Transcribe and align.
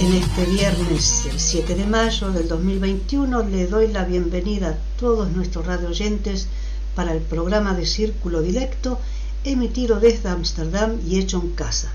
En 0.00 0.12
este 0.12 0.46
viernes, 0.46 1.26
el 1.26 1.40
7 1.40 1.74
de 1.74 1.84
mayo 1.84 2.30
del 2.30 2.46
2021, 2.46 3.42
le 3.42 3.66
doy 3.66 3.88
la 3.88 4.04
bienvenida 4.04 4.68
a 4.68 4.96
todos 4.96 5.28
nuestros 5.32 5.66
radio 5.66 5.88
oyentes 5.88 6.46
para 6.94 7.12
el 7.12 7.20
programa 7.20 7.74
de 7.74 7.84
Círculo 7.84 8.40
Directo 8.40 9.00
emitido 9.42 9.98
desde 9.98 10.28
Ámsterdam 10.28 11.00
y 11.04 11.18
hecho 11.18 11.40
en 11.40 11.50
casa. 11.50 11.92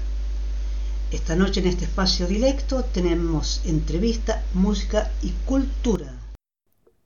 Esta 1.12 1.38
noche 1.38 1.62
en 1.62 1.68
este 1.68 1.86
espacio 1.86 2.28
directo 2.28 2.84
tenemos 2.84 3.62
entrevista, 3.66 4.44
música 4.54 5.10
y 5.22 5.30
cultura. 5.46 6.14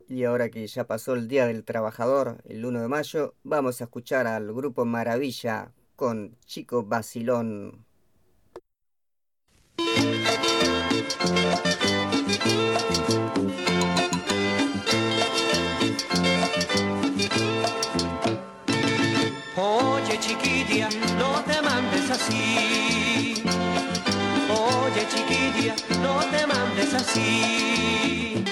Y 0.10 0.24
ahora 0.24 0.50
que 0.50 0.66
ya 0.66 0.86
pasó 0.86 1.14
el 1.14 1.27
Día 1.27 1.46
del 1.46 1.64
Trabajador, 1.64 2.41
el 2.46 2.66
1 2.66 2.82
de 2.82 2.88
mayo, 2.88 3.36
vamos 3.44 3.82
a 3.82 3.84
escuchar 3.84 4.26
al 4.26 4.52
grupo 4.52 4.84
Maravilla 4.84 5.72
con 5.96 6.36
Chico 6.48 6.82
Basilón. 6.82 7.86
Oye 19.60 20.20
chiquitilla, 20.20 20.90
no 21.18 21.44
te 21.44 21.62
mandes 21.62 22.12
así. 22.12 23.44
Oye 24.49 25.08
chiquitilla, 25.14 25.76
no 26.02 26.20
te 26.32 26.46
mandes 26.48 26.94
así. 26.94 28.44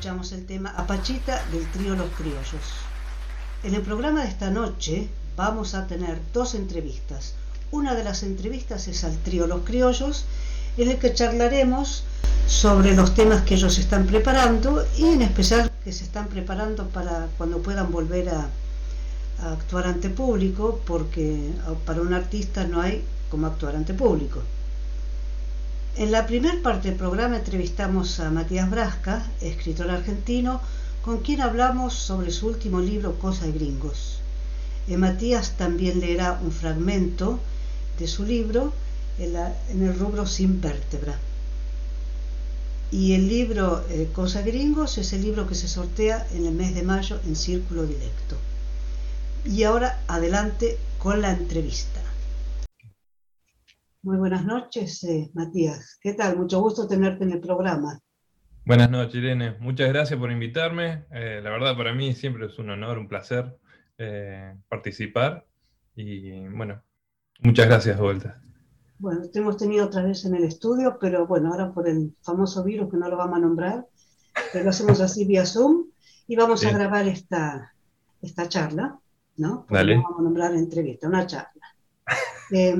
escuchamos 0.00 0.32
el 0.32 0.46
tema 0.46 0.70
Apachita 0.78 1.44
del 1.52 1.70
trío 1.72 1.94
Los 1.94 2.08
Criollos. 2.12 2.64
En 3.62 3.74
el 3.74 3.82
programa 3.82 4.22
de 4.22 4.30
esta 4.30 4.50
noche 4.50 5.10
vamos 5.36 5.74
a 5.74 5.86
tener 5.88 6.18
dos 6.32 6.54
entrevistas. 6.54 7.34
Una 7.70 7.94
de 7.94 8.02
las 8.02 8.22
entrevistas 8.22 8.88
es 8.88 9.04
al 9.04 9.18
trío 9.18 9.46
Los 9.46 9.60
Criollos, 9.60 10.24
en 10.78 10.90
el 10.90 10.98
que 10.98 11.12
charlaremos 11.12 12.04
sobre 12.46 12.96
los 12.96 13.14
temas 13.14 13.42
que 13.42 13.56
ellos 13.56 13.76
están 13.76 14.06
preparando 14.06 14.86
y 14.96 15.04
en 15.04 15.20
especial 15.20 15.70
que 15.84 15.92
se 15.92 16.04
están 16.04 16.28
preparando 16.28 16.88
para 16.88 17.28
cuando 17.36 17.58
puedan 17.58 17.92
volver 17.92 18.30
a, 18.30 18.48
a 19.42 19.52
actuar 19.52 19.86
ante 19.86 20.08
público, 20.08 20.80
porque 20.86 21.52
para 21.84 22.00
un 22.00 22.14
artista 22.14 22.64
no 22.64 22.80
hay 22.80 23.04
como 23.30 23.48
actuar 23.48 23.76
ante 23.76 23.92
público. 23.92 24.40
En 26.00 26.12
la 26.12 26.26
primera 26.26 26.62
parte 26.62 26.88
del 26.88 26.96
programa 26.96 27.36
entrevistamos 27.36 28.20
a 28.20 28.30
Matías 28.30 28.70
Brasca, 28.70 29.22
escritor 29.42 29.90
argentino, 29.90 30.62
con 31.02 31.18
quien 31.18 31.42
hablamos 31.42 31.92
sobre 31.92 32.30
su 32.30 32.46
último 32.46 32.80
libro 32.80 33.18
Cosa 33.18 33.44
de 33.44 33.52
Gringos. 33.52 34.16
Eh, 34.88 34.96
Matías 34.96 35.58
también 35.58 36.00
leerá 36.00 36.40
un 36.42 36.52
fragmento 36.52 37.38
de 37.98 38.08
su 38.08 38.24
libro 38.24 38.72
en, 39.18 39.36
el 39.82 39.98
rubro 39.98 40.24
Sin 40.24 40.62
vértebra. 40.62 41.18
Y 42.90 43.12
el 43.12 43.28
libro 43.28 43.84
eh, 43.90 44.08
Cosa 44.14 44.40
Gringos 44.40 44.96
es 44.96 45.12
el 45.12 45.20
libro 45.20 45.46
que 45.46 45.54
se 45.54 45.68
sortea 45.68 46.26
en 46.32 46.46
el 46.46 46.54
mes 46.54 46.74
de 46.74 46.82
mayo 46.82 47.20
en 47.26 47.36
Círculo 47.36 47.84
Directo. 47.84 48.36
Y 49.44 49.64
ahora 49.64 50.00
adelante 50.08 50.78
con 50.98 51.20
la 51.20 51.32
entrevista. 51.32 51.99
Muy 54.02 54.16
buenas 54.16 54.46
noches, 54.46 55.04
eh, 55.04 55.30
Matías. 55.34 55.98
¿Qué 56.00 56.14
tal? 56.14 56.38
Mucho 56.38 56.58
gusto 56.62 56.88
tenerte 56.88 57.24
en 57.24 57.32
el 57.32 57.40
programa. 57.40 58.00
Buenas 58.64 58.90
noches, 58.90 59.16
Irene. 59.16 59.58
Muchas 59.60 59.90
gracias 59.90 60.18
por 60.18 60.32
invitarme. 60.32 61.04
Eh, 61.10 61.40
la 61.42 61.50
verdad, 61.50 61.76
para 61.76 61.92
mí 61.92 62.14
siempre 62.14 62.46
es 62.46 62.58
un 62.58 62.70
honor, 62.70 62.96
un 62.96 63.08
placer 63.08 63.58
eh, 63.98 64.54
participar. 64.70 65.44
Y 65.94 66.48
bueno, 66.48 66.82
muchas 67.40 67.66
gracias 67.66 67.96
de 67.96 68.02
vuelta. 68.02 68.40
Bueno, 68.98 69.28
te 69.30 69.38
hemos 69.38 69.58
tenido 69.58 69.84
otra 69.84 70.02
vez 70.02 70.24
en 70.24 70.34
el 70.34 70.44
estudio, 70.44 70.96
pero 70.98 71.26
bueno, 71.26 71.52
ahora 71.52 71.70
por 71.70 71.86
el 71.86 72.14
famoso 72.22 72.64
virus 72.64 72.90
que 72.90 72.96
no 72.96 73.10
lo 73.10 73.18
vamos 73.18 73.36
a 73.36 73.40
nombrar, 73.40 73.86
que 74.50 74.64
lo 74.64 74.70
hacemos 74.70 75.02
así 75.02 75.26
vía 75.26 75.44
Zoom 75.44 75.88
y 76.26 76.36
vamos 76.36 76.64
a 76.64 76.72
grabar 76.72 77.06
esta, 77.06 77.74
esta 78.22 78.48
charla, 78.48 78.98
¿no? 79.36 79.66
Porque 79.68 79.74
Dale. 79.74 79.96
no 79.96 80.04
vamos 80.04 80.20
a 80.20 80.22
nombrar 80.22 80.54
entrevista, 80.54 81.06
una 81.06 81.26
charla. 81.26 81.50
Eh. 82.52 82.74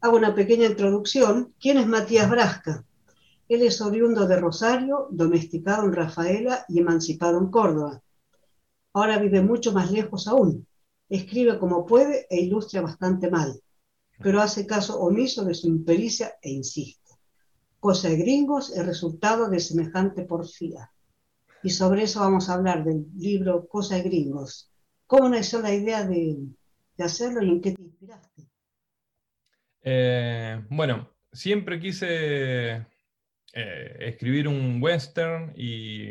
Hago 0.00 0.16
una 0.16 0.34
pequeña 0.34 0.66
introducción. 0.66 1.54
¿Quién 1.60 1.78
es 1.78 1.86
Matías 1.86 2.28
Brasca? 2.28 2.84
Él 3.48 3.62
es 3.62 3.80
oriundo 3.80 4.26
de 4.26 4.40
Rosario, 4.40 5.08
domesticado 5.10 5.84
en 5.84 5.92
Rafaela 5.92 6.64
y 6.68 6.78
emancipado 6.78 7.38
en 7.38 7.50
Córdoba. 7.50 8.02
Ahora 8.94 9.18
vive 9.18 9.42
mucho 9.42 9.72
más 9.72 9.90
lejos 9.90 10.26
aún. 10.26 10.66
Escribe 11.08 11.58
como 11.58 11.84
puede 11.84 12.26
e 12.30 12.40
ilustra 12.40 12.80
bastante 12.80 13.30
mal, 13.30 13.60
pero 14.18 14.40
hace 14.40 14.66
caso 14.66 15.00
omiso 15.00 15.44
de 15.44 15.54
su 15.54 15.68
impericia 15.68 16.34
e 16.40 16.50
insiste. 16.50 17.10
Cosa 17.78 18.08
de 18.08 18.16
gringos 18.16 18.70
es 18.70 18.86
resultado 18.86 19.48
de 19.48 19.60
semejante 19.60 20.22
porfía. 20.22 20.90
Y 21.62 21.70
sobre 21.70 22.04
eso 22.04 22.20
vamos 22.20 22.48
a 22.48 22.54
hablar 22.54 22.84
del 22.84 23.06
libro 23.16 23.66
Cosa 23.66 23.96
de 23.96 24.02
gringos. 24.02 24.70
¿Cómo 25.06 25.28
nació 25.28 25.60
la 25.60 25.74
idea 25.74 26.04
de, 26.04 26.38
de 26.96 27.04
hacerlo 27.04 27.42
y 27.42 27.50
en 27.50 27.60
qué 27.60 27.72
te 27.72 27.82
inspiraste? 27.82 28.51
Eh, 29.82 30.62
bueno, 30.68 31.10
siempre 31.32 31.80
quise 31.80 32.86
eh, 33.54 33.96
escribir 34.00 34.48
un 34.48 34.82
western 34.82 35.52
y, 35.56 36.08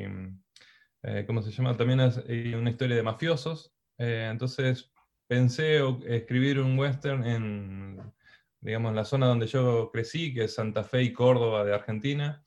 eh, 1.04 1.24
¿cómo 1.26 1.42
se 1.42 1.52
llama? 1.52 1.76
También 1.76 2.00
es, 2.02 2.18
una 2.56 2.70
historia 2.70 2.96
de 2.96 3.04
mafiosos. 3.04 3.74
Eh, 3.98 4.28
entonces 4.32 4.92
pensé 5.28 5.80
escribir 6.08 6.60
un 6.60 6.78
western 6.78 7.26
en, 7.26 8.14
digamos, 8.60 8.94
la 8.94 9.06
zona 9.06 9.28
donde 9.28 9.48
yo 9.48 9.90
crecí, 9.92 10.34
que 10.34 10.44
es 10.46 10.54
Santa 10.54 10.84
Fe 10.84 11.04
y 11.04 11.14
Córdoba 11.14 11.64
de 11.64 11.74
Argentina, 11.74 12.44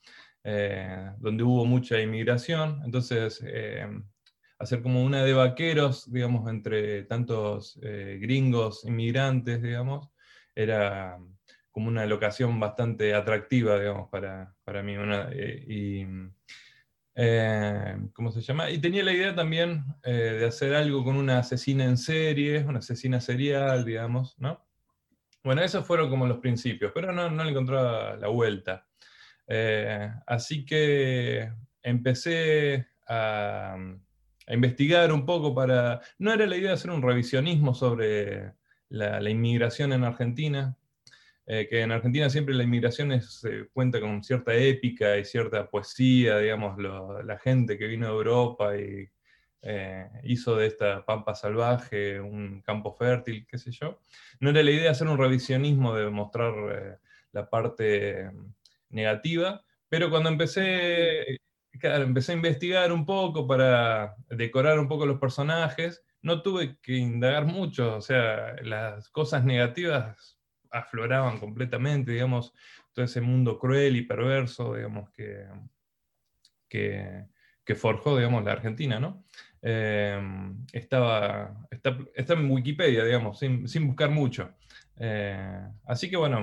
donde 1.17 1.43
hubo 1.43 1.65
mucha 1.65 1.99
inmigración. 1.99 2.81
Entonces, 2.85 3.43
hacer 4.59 4.83
como 4.83 5.03
una 5.03 5.23
de 5.23 5.33
vaqueros, 5.33 6.11
digamos, 6.11 6.47
entre 6.49 7.03
tantos 7.03 7.79
gringos, 7.81 8.85
inmigrantes, 8.85 9.61
digamos, 9.63 10.11
era 10.55 11.19
como 11.71 11.89
una 11.89 12.05
locación 12.05 12.57
bastante 12.57 13.13
atractiva, 13.13 13.77
digamos, 13.77 14.09
para, 14.09 14.55
para 14.63 14.81
mí. 14.81 14.95
eh, 15.33 15.65
y, 15.67 16.07
eh, 17.15 17.97
¿cómo 18.13 18.31
se 18.31 18.41
llama? 18.41 18.69
Y 18.69 18.77
tenía 18.77 19.03
la 19.03 19.11
idea 19.11 19.35
también 19.35 19.83
eh, 20.03 20.37
de 20.39 20.45
hacer 20.45 20.73
algo 20.73 21.03
con 21.03 21.17
una 21.17 21.39
asesina 21.39 21.83
en 21.83 21.97
serie, 21.97 22.63
una 22.63 22.79
asesina 22.79 23.19
serial, 23.19 23.83
digamos, 23.83 24.39
¿no? 24.39 24.65
Bueno, 25.43 25.61
esos 25.61 25.85
fueron 25.85 26.09
como 26.09 26.25
los 26.25 26.39
principios, 26.39 26.91
pero 26.95 27.11
no, 27.11 27.29
no 27.29 27.43
le 27.43 27.51
encontraba 27.51 28.15
la 28.15 28.29
vuelta. 28.29 28.87
Así 30.25 30.65
que 30.65 31.51
empecé 31.83 32.87
a, 33.07 33.77
a 34.47 34.53
investigar 34.53 35.11
un 35.11 35.25
poco 35.25 35.53
para... 35.53 36.01
No 36.17 36.33
era 36.33 36.47
la 36.47 36.57
idea 36.57 36.69
de 36.69 36.75
hacer 36.75 36.89
un 36.89 37.01
revisionismo 37.01 37.75
sobre 37.75 38.53
la, 38.89 39.29
inmigración 39.29 39.93
en 39.93 40.03
Argentina, 40.03 40.77
eh, 41.47 41.67
que 41.69 41.81
en 41.81 41.91
Argentina 41.91 42.29
siempre 42.29 42.55
la 42.55 42.63
inmigración 42.63 43.11
es, 43.11 43.43
eh, 43.43 43.67
cuenta 43.73 43.99
con 43.99 44.23
cierta 44.23 44.53
épica 44.55 45.17
y 45.17 45.25
cierta 45.25 45.69
poesía, 45.69 46.39
digamos, 46.39 46.77
la 46.77 47.37
gente 47.39 47.77
que 47.77 47.87
vino 47.87 48.07
de 48.07 48.13
Europa 48.13 48.77
y 48.77 49.09
eh, 49.61 50.07
hizo 50.23 50.55
de 50.55 50.67
esta 50.67 51.03
pampa 51.05 51.33
salvaje 51.33 52.19
un 52.19 52.61
campo 52.61 52.93
fértil, 52.93 53.47
qué 53.49 53.57
sé 53.57 53.71
yo. 53.71 54.01
No 54.39 54.51
era 54.51 54.61
la 54.61 54.71
idea 54.71 54.91
hacer 54.91 55.07
un 55.07 55.17
revisionismo 55.17 55.95
de 55.95 56.09
mostrar 56.09 56.53
la 57.35 57.49
parte 57.49 58.21
eh, 58.21 58.31
negativa, 58.89 59.63
pero 59.89 60.09
cuando 60.09 60.29
empecé, 60.29 61.39
empecé 61.71 62.31
a 62.31 62.35
investigar 62.35 62.91
un 62.91 63.05
poco 63.05 63.45
para 63.45 64.15
decorar 64.29 64.79
un 64.79 64.87
poco 64.87 65.05
los 65.05 65.19
personajes, 65.19 66.01
no 66.25 66.41
tuve 66.41 66.79
que 66.81 66.93
indagar 66.97 67.45
mucho, 67.45 67.97
o 67.97 68.01
sea, 68.01 68.55
las 68.63 69.09
cosas 69.09 69.45
negativas 69.45 70.39
afloraban 70.71 71.39
completamente, 71.39 72.13
digamos, 72.13 72.51
todo 72.93 73.05
ese 73.05 73.21
mundo 73.21 73.59
cruel 73.59 73.95
y 73.95 74.01
perverso, 74.01 74.73
digamos, 74.73 75.11
que, 75.11 75.45
que, 76.67 77.75
forjó, 77.75 78.17
digamos, 78.17 78.43
la 78.43 78.53
Argentina, 78.53 78.99
¿no? 78.99 79.23
Eh, 79.61 80.19
estaba, 80.73 81.55
está, 81.69 81.95
está 82.15 82.33
en 82.33 82.49
Wikipedia, 82.49 83.03
digamos, 83.03 83.37
sin, 83.37 83.67
sin 83.67 83.85
buscar 83.85 84.09
mucho. 84.09 84.51
Eh, 84.97 85.61
así 85.85 86.09
que 86.09 86.17
bueno, 86.17 86.39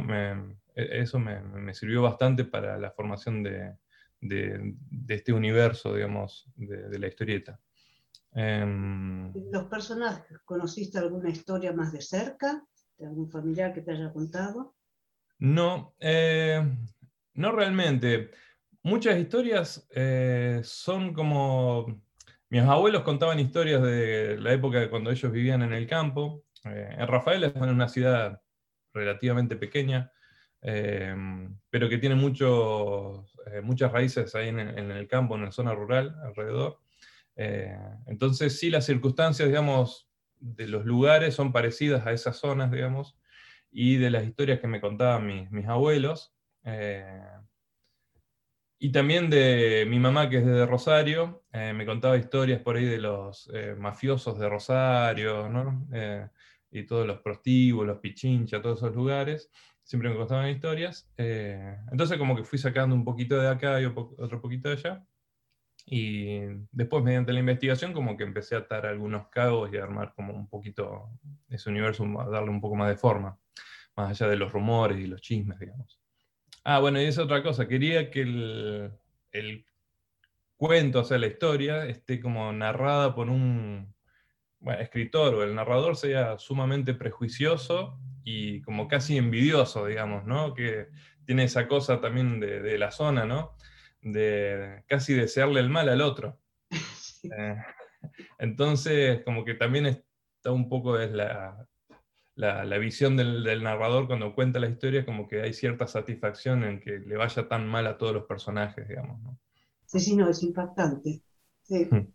e- 0.77 1.01
eso 1.01 1.19
me, 1.19 1.41
me 1.43 1.75
sirvió 1.75 2.03
bastante 2.03 2.45
para 2.45 2.79
la 2.79 2.93
formación 2.93 3.43
de, 3.43 3.75
de- 4.21 4.75
este 5.09 5.33
universo, 5.33 5.93
digamos, 5.97 6.47
de 6.55 6.99
la 7.01 7.09
historieta. 7.09 7.59
Em, 8.35 9.33
¿Los 9.51 9.65
personajes, 9.65 10.39
conociste 10.45 10.99
alguna 10.99 11.31
historia 11.31 11.73
más 11.73 11.93
de 11.93 12.01
cerca? 12.01 12.65
¿De 12.97 13.07
algún 13.07 13.31
familiar 13.31 13.73
que 13.73 13.83
te 13.83 13.93
haya 13.93 14.13
contado? 14.13 14.75
No, 15.39 15.95
eh, 15.99 16.63
no 17.35 17.53
realmente. 17.53 18.31
Muchas 18.83 19.19
historias 19.19 19.87
eh, 19.91 20.61
son 20.65 21.13
como... 21.13 22.03
Mis 22.49 22.63
abuelos 22.63 23.03
contaban 23.03 23.41
historias 23.41 23.83
de 23.83 24.37
la 24.39 24.53
época 24.53 24.79
de 24.79 24.91
cuando 24.91 25.11
ellos 25.11 25.33
vivían 25.33 25.63
en 25.63 25.73
el 25.73 25.87
campo. 25.87 26.45
Eh, 26.65 26.97
en 26.99 27.09
Rafael 27.09 27.45
es 27.45 27.55
una 27.57 27.89
ciudad 27.89 28.43
relativamente 28.93 29.57
pequeña, 29.57 30.13
eh, 30.61 31.15
pero 31.71 31.89
que 31.89 31.97
tiene 31.97 32.15
muchos, 32.15 33.35
eh, 33.47 33.63
muchas 33.63 33.91
raíces 33.91 34.35
ahí 34.35 34.49
en, 34.49 34.61
en 34.61 34.91
el 34.91 35.09
campo, 35.09 35.35
en 35.35 35.47
la 35.47 35.51
zona 35.51 35.75
rural 35.75 36.15
alrededor. 36.23 36.79
Eh, 37.37 37.77
entonces 38.07 38.59
sí, 38.59 38.71
las 38.71 38.87
circunstancias, 38.87 39.49
digamos, 39.49 40.09
de 40.39 40.67
los 40.69 40.85
lugares 40.85 41.35
son 41.35 41.53
parecidas 41.53 42.07
a 42.07 42.13
esas 42.13 42.37
zonas, 42.39 42.71
digamos, 42.71 43.17
y 43.71 43.97
de 43.97 44.11
las 44.11 44.25
historias 44.25 44.61
que 44.61 44.69
me 44.69 44.81
contaban 44.81 45.27
mis, 45.27 45.51
mis 45.51 45.67
abuelos. 45.69 46.35
eh, 46.65 47.23
y 48.79 48.91
también 48.91 49.31
de 49.31 49.87
mi 49.89 49.99
mamá, 50.01 50.29
que 50.29 50.39
es 50.39 50.47
de 50.47 50.67
Rosario, 50.67 51.45
eh, 51.53 51.73
me 51.73 51.87
contaba 51.87 52.17
historias 52.17 52.61
por 52.63 52.77
ahí 52.77 52.85
de 52.85 52.99
los 52.99 53.49
eh, 53.55 53.77
mafiosos 53.79 54.39
de 54.41 54.49
Rosario, 54.49 55.49
¿no? 55.49 55.87
Eh, 55.93 56.29
y 56.71 56.85
todos 56.85 57.07
los 57.07 57.21
prostíbulos, 57.21 57.99
Pichincha, 58.01 58.61
todos 58.61 58.79
esos 58.79 58.95
lugares. 58.95 59.51
Siempre 59.85 60.11
me 60.11 60.17
contaban 60.17 60.49
historias. 60.51 61.09
eh, 61.17 61.77
entonces 61.93 62.19
como 62.19 62.35
que 62.37 62.45
fui 62.45 62.59
sacando 62.59 62.95
un 62.97 63.05
poquito 63.05 63.37
de 63.41 63.49
acá 63.49 63.81
y 63.81 63.85
otro 63.85 64.41
poquito 64.41 64.69
de 64.69 64.75
allá. 64.77 65.07
Y 65.95 66.41
después, 66.71 67.05
mediante 67.05 67.35
la 67.35 67.41
investigación, 67.41 67.93
como 67.93 68.17
que 68.17 68.25
empecé 68.25 68.55
a 68.55 68.61
atar 68.61 68.87
algunos 68.87 69.29
cabos 69.29 69.71
y 69.71 69.77
a 69.77 69.83
armar 69.83 70.15
como 70.15 70.33
un 70.33 70.49
poquito 70.49 71.11
ese 71.51 71.69
universo, 71.69 72.07
a 72.19 72.31
darle 72.31 72.49
un 72.49 72.63
poco 72.63 72.77
más 72.77 72.89
de 72.89 72.97
forma, 72.97 73.39
más 73.95 74.09
allá 74.09 74.31
de 74.31 74.37
los 74.37 74.51
rumores 74.51 74.99
y 74.99 75.07
los 75.07 75.21
chismes, 75.21 75.59
digamos. 75.59 76.01
Ah, 76.65 76.79
bueno, 76.79 76.99
y 76.99 77.05
es 77.05 77.19
otra 77.19 77.43
cosa, 77.43 77.69
quería 77.69 78.11
que 78.11 78.23
el, 78.23 78.91
el 79.33 79.67
cuento, 80.57 81.01
o 81.01 81.05
sea, 81.05 81.19
la 81.19 81.27
historia, 81.27 81.85
esté 81.85 82.23
como 82.23 82.51
narrada 82.55 83.15
por 83.15 83.29
un 83.29 83.95
bueno, 84.61 84.81
escritor 84.81 85.35
o 85.35 85.43
el 85.43 85.55
narrador 85.55 85.97
sea 85.97 86.39
sumamente 86.39 86.95
prejuicioso 86.95 88.01
y 88.25 88.63
como 88.63 88.89
casi 88.89 89.19
envidioso, 89.19 89.85
digamos, 89.85 90.25
¿no? 90.25 90.55
Que 90.55 90.89
tiene 91.27 91.45
esa 91.45 91.69
cosa 91.69 92.01
también 92.01 92.41
de, 92.41 92.63
de 92.63 92.79
la 92.79 92.93
zona, 92.93 93.27
¿no? 93.27 93.59
De 94.03 94.85
casi 94.89 95.15
desearle 95.15 95.61
el 95.61 95.71
mal 95.71 95.89
al 95.89 96.03
otro. 96.03 96.41
Eh, 97.31 97.57
entonces, 98.39 99.23
como 99.25 99.45
que 99.45 99.55
también 99.55 99.87
está 99.87 100.53
un 100.53 100.69
poco 100.69 100.99
es 100.99 101.13
la, 101.13 101.67
la, 102.37 102.65
la 102.65 102.79
visión 102.79 103.17
del, 103.17 103.45
del 103.45 103.63
narrador 103.65 104.07
cuando 104.09 104.35
cuenta 104.35 104.61
la 104.61 104.69
historia, 104.69 105.07
como 105.07 105.29
que 105.29 105.43
hay 105.43 105.55
cierta 105.55 105.87
satisfacción 105.89 106.65
en 106.65 106.81
que 106.81 107.01
le 107.01 107.17
vaya 107.17 107.49
tan 107.49 107.67
mal 107.69 107.87
a 107.89 107.99
todos 107.99 108.15
los 108.15 108.27
personajes, 108.27 108.89
digamos, 108.89 109.21
¿no? 109.23 109.39
Sí, 109.87 110.01
sí, 110.01 110.17
no, 110.17 110.29
es 110.29 110.43
impactante. 110.43 111.23
sí. 111.63 111.91
Mm. 111.91 112.13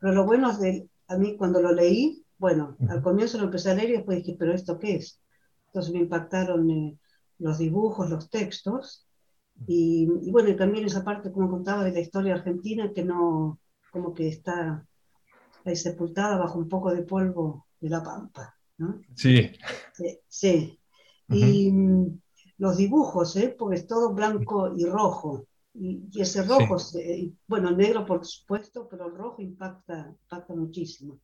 Pero 0.00 0.14
lo 0.14 0.26
bueno 0.26 0.50
es 0.50 0.60
de, 0.60 0.90
a 1.08 1.18
mí 1.18 1.36
cuando 1.38 1.62
lo 1.62 1.72
leí, 1.72 2.24
bueno, 2.38 2.78
Ujú. 2.80 2.92
al 2.92 3.02
comienzo 3.02 3.38
lo 3.38 3.46
empecé 3.46 3.72
a 3.72 3.74
leer 3.74 3.90
y 3.90 3.94
después 3.94 4.18
dije, 4.18 4.36
pero 4.38 4.54
¿esto 4.54 4.78
qué 4.78 4.96
es? 4.96 5.20
Entonces 5.68 5.92
me 5.94 6.00
impactaron 6.00 6.70
eh, 6.70 6.98
los 7.38 7.58
dibujos, 7.58 8.10
los 8.10 8.30
textos, 8.30 9.07
y, 9.66 10.08
y 10.22 10.30
bueno, 10.32 10.48
y 10.50 10.56
también 10.56 10.86
esa 10.86 11.04
parte, 11.04 11.32
como 11.32 11.50
contaba, 11.50 11.84
de 11.84 11.92
la 11.92 12.00
historia 12.00 12.34
argentina, 12.34 12.92
que 12.94 13.04
no, 13.04 13.60
como 13.90 14.14
que 14.14 14.28
está 14.28 14.86
ahí 15.64 15.76
sepultada 15.76 16.38
bajo 16.38 16.58
un 16.58 16.68
poco 16.68 16.92
de 16.94 17.02
polvo 17.02 17.68
de 17.80 17.90
la 17.90 18.02
pampa, 18.02 18.54
¿no? 18.78 19.04
Sí, 19.16 19.52
Sí, 19.92 20.18
sí. 20.28 20.80
Y 21.28 21.70
mm, 21.72 22.20
los 22.58 22.76
dibujos, 22.78 23.36
¿eh? 23.36 23.54
Porque 23.58 23.76
es 23.76 23.86
todo 23.86 24.14
blanco 24.14 24.72
y 24.76 24.84
rojo. 24.86 25.46
Y, 25.74 26.08
y 26.12 26.22
ese 26.22 26.42
rojo, 26.44 26.78
se- 26.78 27.18
y, 27.18 27.38
bueno, 27.46 27.70
negro 27.72 28.06
por 28.06 28.24
supuesto, 28.26 28.88
pero 28.88 29.06
el 29.08 29.14
rojo 29.16 29.42
impacta, 29.42 30.08
impacta 30.22 30.54
muchísimo. 30.54 31.20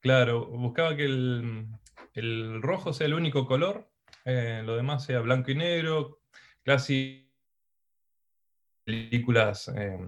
claro, 0.00 0.46
buscaba 0.46 0.96
que 0.96 1.04
el, 1.04 1.66
el 2.14 2.62
rojo 2.62 2.92
sea 2.92 3.06
el 3.06 3.14
único 3.14 3.46
color, 3.46 3.90
eh, 4.24 4.62
lo 4.64 4.76
demás 4.76 5.04
sea 5.04 5.20
blanco 5.20 5.50
y 5.50 5.54
negro, 5.56 6.20
casi 6.64 7.29
películas 8.80 9.68
eh, 9.76 9.98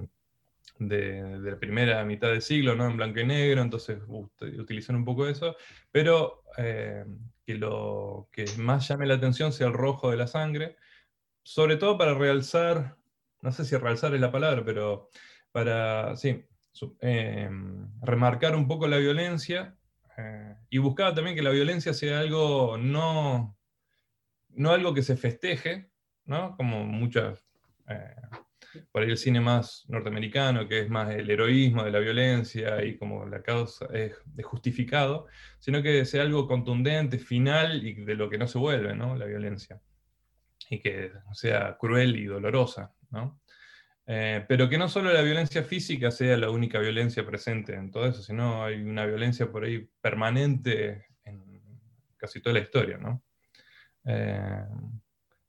de, 0.78 1.22
de 1.40 1.50
la 1.52 1.58
primera 1.58 2.04
mitad 2.04 2.28
del 2.28 2.42
siglo, 2.42 2.74
¿no? 2.76 2.86
En 2.88 2.96
blanco 2.96 3.20
y 3.20 3.26
negro, 3.26 3.62
entonces 3.62 4.00
ut- 4.08 4.60
utilizan 4.60 4.96
un 4.96 5.04
poco 5.04 5.26
eso, 5.28 5.56
pero 5.90 6.44
eh, 6.58 7.04
que 7.46 7.54
lo 7.56 8.28
que 8.32 8.46
más 8.58 8.88
llame 8.88 9.06
la 9.06 9.14
atención 9.14 9.52
sea 9.52 9.68
el 9.68 9.72
rojo 9.74 10.10
de 10.10 10.16
la 10.16 10.26
sangre, 10.26 10.76
sobre 11.42 11.76
todo 11.76 11.98
para 11.98 12.14
realzar, 12.14 12.96
no 13.40 13.52
sé 13.52 13.64
si 13.64 13.76
realzar 13.76 14.14
es 14.14 14.20
la 14.20 14.32
palabra, 14.32 14.64
pero 14.64 15.08
para, 15.52 16.16
sí, 16.16 16.44
eh, 17.00 17.50
remarcar 18.02 18.56
un 18.56 18.68
poco 18.68 18.86
la 18.88 18.98
violencia 18.98 19.76
eh, 20.16 20.56
y 20.70 20.78
buscaba 20.78 21.14
también 21.14 21.36
que 21.36 21.42
la 21.42 21.50
violencia 21.50 21.92
sea 21.94 22.20
algo 22.20 22.78
no, 22.78 23.56
no 24.50 24.70
algo 24.72 24.94
que 24.94 25.02
se 25.02 25.16
festeje, 25.16 25.90
¿no? 26.24 26.56
Como 26.56 26.84
muchas, 26.84 27.44
eh, 27.88 28.14
por 28.90 29.02
ahí 29.02 29.10
el 29.10 29.16
cine 29.16 29.40
más 29.40 29.84
norteamericano, 29.88 30.68
que 30.68 30.80
es 30.80 30.88
más 30.88 31.10
el 31.14 31.30
heroísmo 31.30 31.84
de 31.84 31.90
la 31.90 31.98
violencia 31.98 32.84
y 32.84 32.96
como 32.96 33.26
la 33.26 33.42
causa 33.42 33.86
es, 33.92 34.14
justificado, 34.44 35.26
sino 35.58 35.82
que 35.82 36.04
sea 36.04 36.22
algo 36.22 36.46
contundente, 36.46 37.18
final 37.18 37.86
y 37.86 37.94
de 37.94 38.14
lo 38.14 38.28
que 38.28 38.38
no 38.38 38.46
se 38.46 38.58
vuelve, 38.58 38.94
¿no? 38.94 39.16
La 39.16 39.26
violencia. 39.26 39.80
Y 40.70 40.80
que 40.80 41.12
sea 41.32 41.76
cruel 41.78 42.16
y 42.16 42.26
dolorosa, 42.26 42.94
¿no? 43.10 43.40
Eh, 44.06 44.44
pero 44.48 44.68
que 44.68 44.78
no 44.78 44.88
solo 44.88 45.12
la 45.12 45.22
violencia 45.22 45.62
física 45.62 46.10
sea 46.10 46.36
la 46.36 46.50
única 46.50 46.78
violencia 46.80 47.24
presente 47.24 47.74
en 47.74 47.90
todo 47.90 48.06
eso, 48.06 48.22
sino 48.22 48.64
hay 48.64 48.82
una 48.82 49.06
violencia 49.06 49.50
por 49.50 49.64
ahí 49.64 49.88
permanente 50.00 51.06
en 51.24 51.44
casi 52.16 52.40
toda 52.40 52.54
la 52.54 52.60
historia, 52.60 52.98
¿no? 52.98 53.22
Eh, 54.04 54.64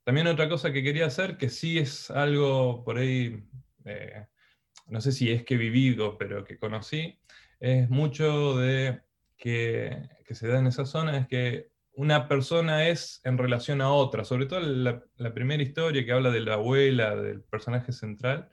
también 0.04 0.26
otra 0.26 0.48
cosa 0.48 0.72
que 0.72 0.82
quería 0.82 1.06
hacer, 1.06 1.36
que 1.36 1.48
sí 1.48 1.78
es 1.78 2.10
algo 2.10 2.84
por 2.84 2.98
ahí, 2.98 3.42
eh, 3.84 4.26
no 4.86 5.00
sé 5.00 5.12
si 5.12 5.30
es 5.30 5.44
que 5.44 5.54
he 5.54 5.58
vivido, 5.58 6.18
pero 6.18 6.44
que 6.44 6.58
conocí, 6.58 7.18
es 7.60 7.88
mucho 7.90 8.56
de 8.56 9.00
que, 9.36 10.08
se 10.30 10.48
da 10.48 10.58
en 10.58 10.66
esa 10.66 10.84
zona, 10.84 11.18
es 11.18 11.26
que 11.26 11.70
una 11.92 12.28
persona 12.28 12.88
es 12.88 13.20
en 13.24 13.38
relación 13.38 13.80
a 13.80 13.90
otra, 13.90 14.24
sobre 14.24 14.46
todo 14.46 14.60
la, 14.60 15.02
la 15.16 15.32
primera 15.32 15.62
historia 15.62 16.04
que 16.04 16.12
habla 16.12 16.30
de 16.30 16.40
la 16.40 16.54
abuela, 16.54 17.16
del 17.16 17.42
personaje 17.42 17.92
central, 17.92 18.50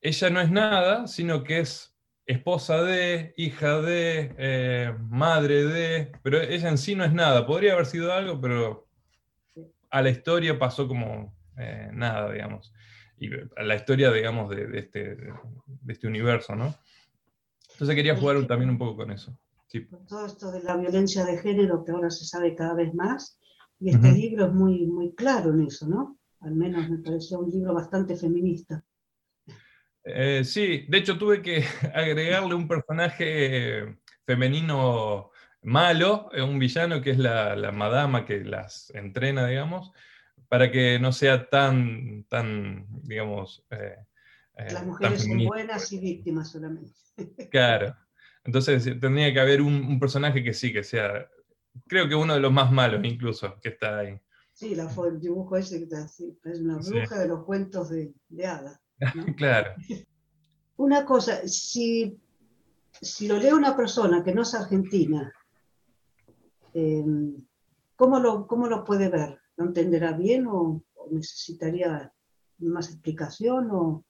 ella 0.00 0.30
no 0.30 0.40
es 0.40 0.50
nada, 0.50 1.06
sino 1.06 1.42
que 1.42 1.60
es 1.60 1.96
esposa 2.26 2.82
de, 2.82 3.32
hija 3.36 3.80
de, 3.80 4.34
eh, 4.38 4.94
madre 5.08 5.64
de, 5.64 6.12
pero 6.22 6.40
ella 6.40 6.68
en 6.68 6.78
sí 6.78 6.94
no 6.94 7.04
es 7.04 7.12
nada. 7.12 7.46
Podría 7.46 7.72
haber 7.72 7.86
sido 7.86 8.12
algo, 8.12 8.40
pero 8.40 8.87
a 9.90 10.02
la 10.02 10.10
historia 10.10 10.58
pasó 10.58 10.86
como 10.86 11.36
eh, 11.56 11.90
nada, 11.92 12.32
digamos. 12.32 12.72
Y 13.18 13.30
a 13.34 13.62
la 13.62 13.74
historia, 13.74 14.12
digamos, 14.12 14.50
de, 14.50 14.66
de 14.66 14.78
este, 14.78 15.16
de 15.16 15.92
este 15.92 16.06
universo, 16.06 16.54
¿no? 16.54 16.74
Entonces 17.72 17.96
quería 17.96 18.16
jugar 18.16 18.46
también 18.46 18.70
un 18.70 18.78
poco 18.78 18.96
con 18.96 19.10
eso. 19.10 19.38
Sí. 19.66 19.84
Con 19.86 20.06
todo 20.06 20.26
esto 20.26 20.50
de 20.50 20.62
la 20.62 20.76
violencia 20.76 21.24
de 21.24 21.38
género 21.38 21.84
que 21.84 21.92
ahora 21.92 22.10
se 22.10 22.24
sabe 22.24 22.54
cada 22.54 22.74
vez 22.74 22.94
más, 22.94 23.38
y 23.80 23.90
este 23.90 24.10
libro 24.12 24.46
es 24.46 24.52
muy, 24.52 24.86
muy 24.86 25.14
claro 25.14 25.52
en 25.52 25.62
eso, 25.62 25.86
¿no? 25.86 26.18
Al 26.40 26.54
menos 26.54 26.88
me 26.88 26.98
pareció 26.98 27.38
un 27.38 27.50
libro 27.50 27.74
bastante 27.74 28.16
feminista. 28.16 28.82
Eh, 30.04 30.42
sí, 30.44 30.86
de 30.88 30.98
hecho 30.98 31.18
tuve 31.18 31.42
que 31.42 31.62
agregarle 31.94 32.54
un 32.54 32.66
personaje 32.66 33.98
femenino 34.24 35.30
malo, 35.62 36.30
un 36.42 36.58
villano 36.58 37.00
que 37.00 37.10
es 37.10 37.18
la, 37.18 37.56
la 37.56 37.72
madama 37.72 38.24
que 38.24 38.44
las 38.44 38.90
entrena, 38.94 39.46
digamos, 39.46 39.92
para 40.48 40.70
que 40.70 40.98
no 40.98 41.12
sea 41.12 41.48
tan, 41.50 42.24
tan 42.28 42.86
digamos, 43.02 43.66
eh, 43.70 43.96
eh, 44.56 44.64
Las 44.64 44.74
tan 44.74 44.86
mujeres 44.86 45.22
son 45.24 45.44
buenas 45.44 45.92
y 45.92 45.98
víctimas 45.98 46.50
solamente. 46.50 46.92
Claro. 47.50 47.96
Entonces 48.44 48.84
tendría 49.00 49.32
que 49.32 49.40
haber 49.40 49.60
un, 49.60 49.74
un 49.74 50.00
personaje 50.00 50.42
que 50.42 50.54
sí, 50.54 50.72
que 50.72 50.82
sea, 50.84 51.28
creo 51.86 52.08
que 52.08 52.14
uno 52.14 52.34
de 52.34 52.40
los 52.40 52.52
más 52.52 52.70
malos 52.72 53.00
incluso, 53.04 53.60
que 53.60 53.70
está 53.70 53.98
ahí. 53.98 54.18
Sí, 54.54 54.74
la, 54.74 54.88
el 55.06 55.20
dibujo 55.20 55.56
ese 55.56 55.78
que 55.78 55.84
está 55.84 56.04
así, 56.04 56.36
es 56.44 56.60
una 56.60 56.82
Sí. 56.82 56.90
bruja 56.90 57.18
de 57.18 57.28
los 57.28 57.44
cuentos 57.44 57.90
de, 57.90 58.12
de 58.28 58.46
hadas. 58.46 58.80
¿no? 59.14 59.26
Claro. 59.36 59.74
Una 60.76 61.04
cosa, 61.04 61.46
si, 61.46 62.18
si 63.00 63.26
lo 63.28 63.36
lee 63.36 63.50
una 63.52 63.76
persona 63.76 64.22
que 64.24 64.32
no 64.32 64.42
es 64.42 64.54
argentina, 64.54 65.32
eh, 66.78 67.04
¿cómo, 67.96 68.20
lo, 68.20 68.46
¿cómo 68.46 68.68
lo 68.68 68.84
puede 68.84 69.08
ver? 69.08 69.38
¿Lo 69.56 69.64
entenderá 69.64 70.12
bien 70.12 70.46
o, 70.46 70.82
o 70.94 71.08
necesitaría 71.10 72.12
más 72.58 72.90
explicación? 72.90 73.68
O, 73.70 74.04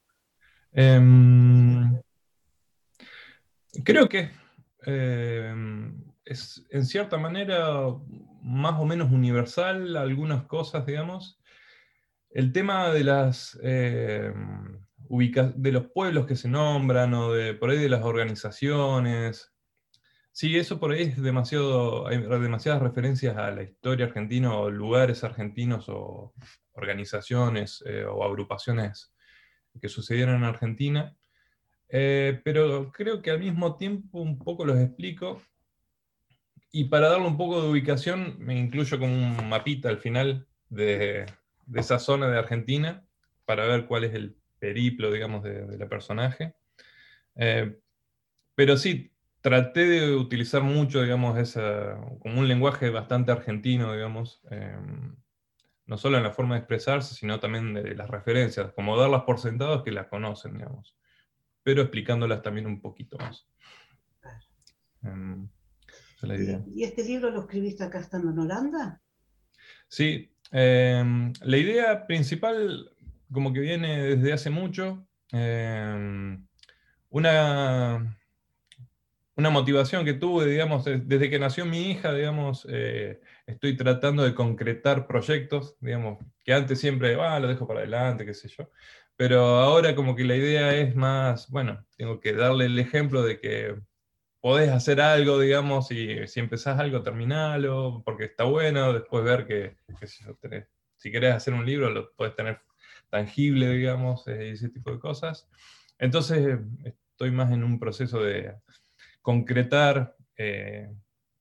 Em, 0.72 2.00
creo 3.84 4.08
que 4.08 4.30
em, 4.82 6.04
es 6.25 6.64
en 6.70 6.84
cierta 6.84 7.16
manera 7.16 7.87
más 8.42 8.78
o 8.78 8.84
menos 8.84 9.10
universal 9.10 9.96
algunas 9.96 10.44
cosas, 10.44 10.87
digamos. 10.87 11.40
El 12.30 12.52
tema 12.52 12.90
de 12.90 13.04
las 13.04 13.58
em, 13.62 14.78
de 15.08 15.72
los 15.72 15.87
pueblos 15.87 16.26
que 16.26 16.37
se 16.37 16.48
nombran 16.48 17.14
o 17.14 17.32
de 17.32 17.54
por 17.54 17.70
ahí 17.70 17.78
de 17.78 17.88
las 17.88 18.04
organizaciones. 18.04 19.52
Sí, 20.38 20.57
eso 20.57 20.78
por 20.78 20.92
ahí 20.92 21.02
es 21.02 21.21
demasiado, 21.21 22.07
hay 22.07 22.18
demasiadas 22.18 22.80
referencias 22.80 23.37
a 23.37 23.50
la 23.50 23.64
historia 23.64 24.07
argentina 24.07 24.54
o 24.54 24.71
lugares 24.71 25.25
argentinos 25.25 25.88
o 25.88 26.33
organizaciones 26.75 27.83
eh, 27.85 28.04
o 28.04 28.23
agrupaciones 28.23 29.12
que 29.80 29.88
sucedieron 29.88 30.37
en 30.37 30.45
Argentina. 30.45 31.16
Eh, 31.88 32.40
pero 32.45 32.92
creo 32.92 33.21
que 33.21 33.33
al 33.33 33.40
mismo 33.40 33.76
tiempo 33.76 34.21
un 34.21 34.38
poco 34.38 34.64
los 34.64 34.78
explico. 34.78 35.42
Y 36.71 36.85
para 36.85 37.09
darle 37.09 37.26
un 37.26 37.37
poco 37.37 37.61
de 37.61 37.71
ubicación, 37.71 38.37
me 38.38 38.57
incluyo 38.57 38.97
como 39.00 39.12
un 39.12 39.49
mapita 39.49 39.88
al 39.88 39.99
final 39.99 40.47
de, 40.68 41.26
de 41.66 41.80
esa 41.80 41.99
zona 41.99 42.28
de 42.28 42.38
Argentina 42.38 43.04
para 43.45 43.66
ver 43.66 43.87
cuál 43.87 44.04
es 44.04 44.14
el 44.14 44.37
periplo, 44.61 45.11
digamos, 45.11 45.42
de, 45.42 45.76
la 45.76 45.88
personaje. 45.88 46.54
Eh, 47.35 47.76
pero 48.54 48.76
sí, 48.76 49.12
traté 49.40 49.87
de 49.87 50.14
utilizar 50.14 50.62
mucho, 50.62 51.02
digamos, 51.02 51.38
esa, 51.38 51.97
como 52.21 52.40
un 52.40 52.49
lenguaje 52.49 52.90
bastante 52.90 53.33
argentino, 53.33 53.92
digamos, 53.92 54.42
eh, 54.50 54.76
no 55.87 55.97
solo 55.97 56.18
en 56.18 56.25
la 56.25 56.33
forma 56.33 56.54
de 56.54 56.61
expresarse, 56.61 57.14
sino 57.14 57.40
también 57.40 57.75
de 57.75 57.95
las 57.95 58.11
referencias, 58.11 58.73
como 58.73 58.97
darlas 58.97 59.23
por 59.23 59.38
sentados 59.38 59.83
que 59.83 59.92
las 59.92 60.07
conocen, 60.07 60.54
digamos, 60.54 60.97
pero 61.62 61.83
explicándolas 61.83 62.42
también 62.42 62.66
un 62.66 62.80
poquito 62.80 63.16
más. 63.18 63.49
Em, 65.02 65.49
esa 65.87 66.26
es 66.26 66.28
la 66.28 66.37
idea. 66.37 66.64
¿Y, 66.75 66.85
este 66.85 67.04
libro 67.04 67.30
lo 67.30 67.40
escribiste 67.42 67.85
acá 67.85 68.00
estando 68.00 68.30
en 68.30 68.38
Holanda? 68.38 69.00
Sí, 69.88 70.30
em, 70.50 71.33
la 71.42 71.57
idea 71.57 72.07
principal, 72.07 72.90
como 73.33 73.52
que 73.52 73.61
viene 73.61 74.02
desde 74.16 74.33
hace 74.33 74.50
mucho, 74.50 75.07
em, 75.33 76.47
una, 77.11 78.17
una 79.38 79.50
motivación 79.50 80.04
que 80.04 80.14
tuve, 80.14 80.47
digamos, 80.47 80.85
de- 80.85 80.99
desde 80.99 81.30
que 81.30 81.38
nació 81.38 81.64
mi 81.64 81.90
hija, 81.92 82.12
digamos, 82.12 82.66
eh, 82.71 83.21
estoy 83.47 83.76
tratando 83.76 84.25
de 84.25 84.35
concretar 84.35 85.07
proyectos, 85.07 85.76
digamos, 85.80 86.18
que 86.45 86.52
antes 86.52 86.80
siempre, 86.80 87.14
ah, 87.21 87.38
lo 87.38 87.47
dejo 87.49 87.66
para 87.66 87.80
adelante, 87.80 88.26
qué 88.26 88.35
sé 88.35 88.49
yo, 88.49 88.68
pero 89.16 89.40
ahora 89.61 89.95
como 89.95 90.16
que 90.16 90.25
la 90.25 90.35
idea 90.37 90.75
es 90.76 90.97
más, 90.97 91.49
bueno, 91.50 91.87
tengo 91.97 92.18
que 92.21 92.33
darle 92.33 92.66
el 92.66 92.78
ejemplo 92.80 93.23
de 93.23 93.38
que 93.40 93.76
podés 94.40 94.71
hacer 94.71 95.00
algo, 95.00 95.38
digamos, 95.40 95.90
y 95.92 96.26
si 96.28 96.40
empezás 96.40 96.78
algo, 96.80 97.02
terminalo, 97.02 98.02
porque 98.04 98.25
está 98.26 98.45
bueno, 98.45 98.92
después 98.92 99.25
ver 99.25 99.47
que, 99.47 99.76
yo, 100.25 100.37
tenés- 100.40 100.68
si 100.97 101.12
querés 101.12 101.35
hacer 101.35 101.54
un 101.54 101.64
libro, 101.66 101.90
lo 101.90 102.12
podés 102.14 102.35
tener 102.37 102.61
tangible, 103.11 103.71
digamos, 103.73 104.26
eh, 104.28 104.50
ese 104.52 104.68
tipo 104.71 104.90
de 104.92 104.99
cosas. 105.00 105.49
Entonces, 105.99 106.59
estoy 106.85 107.30
más 107.33 107.52
en 107.52 107.64
un 107.64 107.78
proceso 107.80 108.21
de 108.23 108.54
concretar 109.28 110.16
eh, 110.38 110.90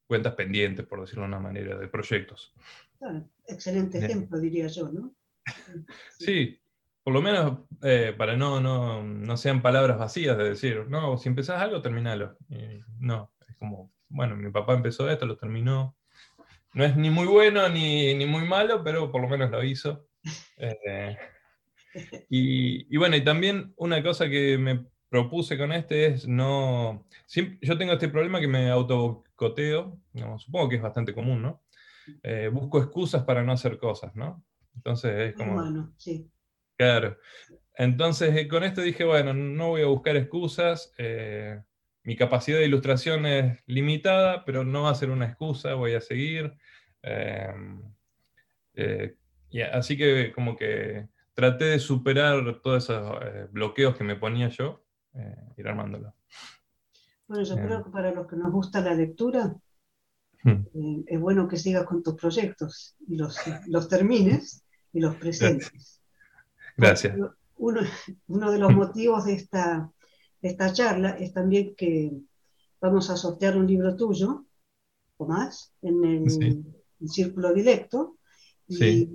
cuentas 0.07 0.35
pendientes, 0.35 0.85
por 0.85 0.99
decirlo 0.99 1.21
de 1.21 1.29
una 1.29 1.39
manera, 1.39 1.77
de 1.77 1.87
proyectos. 1.87 2.53
Claro, 2.99 3.23
excelente 3.47 3.99
ejemplo, 3.99 4.37
diría 4.39 4.67
yo, 4.67 4.89
¿no? 4.91 5.15
Sí, 6.19 6.59
por 7.01 7.13
lo 7.13 7.21
menos 7.21 7.59
eh, 7.81 8.13
para 8.17 8.35
no, 8.35 8.59
no, 8.59 9.01
no 9.01 9.37
sean 9.37 9.61
palabras 9.61 9.97
vacías 9.97 10.37
de 10.37 10.49
decir, 10.49 10.85
no, 10.89 11.17
si 11.17 11.29
empezás 11.29 11.61
algo, 11.61 11.81
terminalo. 11.81 12.37
Y 12.49 12.81
no, 12.99 13.31
es 13.47 13.55
como, 13.55 13.89
bueno, 14.09 14.35
mi 14.35 14.51
papá 14.51 14.73
empezó 14.73 15.09
esto, 15.09 15.25
lo 15.25 15.37
terminó. 15.37 15.95
No 16.73 16.83
es 16.83 16.97
ni 16.97 17.09
muy 17.09 17.25
bueno 17.25 17.69
ni, 17.69 18.13
ni 18.15 18.25
muy 18.25 18.43
malo, 18.45 18.83
pero 18.83 19.09
por 19.09 19.21
lo 19.21 19.29
menos 19.29 19.49
lo 19.49 19.63
hizo. 19.63 20.09
Eh, 20.59 21.17
y, 22.29 22.93
y 22.93 22.97
bueno, 22.97 23.15
y 23.15 23.23
también 23.23 23.73
una 23.77 24.03
cosa 24.03 24.29
que 24.29 24.57
me 24.57 24.85
propuse 25.09 25.57
con 25.57 25.71
este 25.71 26.07
es 26.07 26.27
no... 26.27 27.05
siempre- 27.25 27.57
yo 27.61 27.77
tengo 27.77 27.93
este 27.93 28.09
problema 28.09 28.39
que 28.39 28.47
me 28.47 28.69
autocoteo, 28.69 29.99
supongo 30.37 30.69
que 30.69 30.75
es 30.77 30.81
bastante 30.81 31.13
común, 31.13 31.41
¿no? 31.41 31.63
Eh, 32.23 32.49
busco 32.51 32.79
excusas 32.79 33.23
para 33.23 33.43
no 33.43 33.51
hacer 33.51 33.77
cosas, 33.77 34.15
¿no? 34.15 34.43
Entonces 34.75 35.29
es 35.29 35.35
como... 35.35 35.55
Bueno, 35.55 35.93
sí. 35.97 36.29
Claro. 36.77 37.17
Entonces, 37.75 38.35
eh, 38.35 38.47
con 38.47 38.63
esto 38.63 38.81
dije, 38.81 39.03
bueno, 39.03 39.33
no 39.33 39.69
voy 39.69 39.81
a 39.81 39.87
buscar 39.87 40.15
excusas. 40.15 40.93
eh, 40.97 41.61
mi 42.03 42.15
capacidad 42.15 42.59
de 42.59 42.65
ilustración 42.65 43.25
es 43.25 43.59
limitada, 43.65 44.45
pero 44.45 44.63
no 44.63 44.83
va 44.83 44.91
a 44.91 44.95
ser 44.95 45.09
una 45.09 45.25
excusa, 45.25 45.73
voy 45.73 45.93
a 45.93 46.01
seguir. 46.01 46.53
eh, 47.03 47.53
y 49.49 49.61
así 49.61 49.97
que 49.97 50.31
como 50.33 50.55
que 50.55 51.07
traté 51.33 51.65
de 51.65 51.79
superar 51.79 52.61
todos 52.61 52.83
esos 52.83 53.17
bloqueos 53.51 53.95
que 53.95 54.03
me 54.03 54.15
ponía 54.15 54.49
yo, 54.49 54.85
eh, 55.17 55.35
ir 55.57 55.67
armándolo. 55.67 56.13
Bueno, 57.27 57.43
yo 57.43 57.55
Bien. 57.55 57.67
creo 57.67 57.83
que 57.83 57.89
para 57.89 58.11
los 58.11 58.27
que 58.27 58.35
nos 58.35 58.51
gusta 58.51 58.81
la 58.81 58.93
lectura, 58.93 59.55
Hmm. 60.43 60.65
eh, 60.75 61.03
es 61.07 61.19
bueno 61.19 61.47
que 61.47 61.57
sigas 61.57 61.83
con 61.85 62.03
tus 62.03 62.13
proyectos 62.13 62.95
y 63.07 63.15
los, 63.15 63.37
los 63.65 63.89
termines 63.89 64.63
y 64.93 64.99
los 64.99 65.15
presentes. 65.15 65.99
Gracias. 66.77 67.17
Uno, 67.57 67.81
uno 68.27 68.51
de 68.51 68.59
los 68.59 68.71
motivos 68.71 69.25
de 69.25 69.33
esta, 69.33 69.91
de 70.41 70.49
esta 70.49 70.71
charla 70.71 71.17
es 71.17 71.33
también 71.33 71.73
que 71.75 72.11
vamos 72.79 73.09
a 73.09 73.17
sortear 73.17 73.57
un 73.57 73.65
libro 73.65 73.95
tuyo, 73.95 74.45
o 75.17 75.25
más, 75.25 75.73
en 75.81 76.05
el, 76.05 76.29
Sí. 76.29 76.63
el 77.01 77.09
círculo 77.09 77.51
directo. 77.51 78.19
Y 78.67 78.75
Sí. 78.75 79.11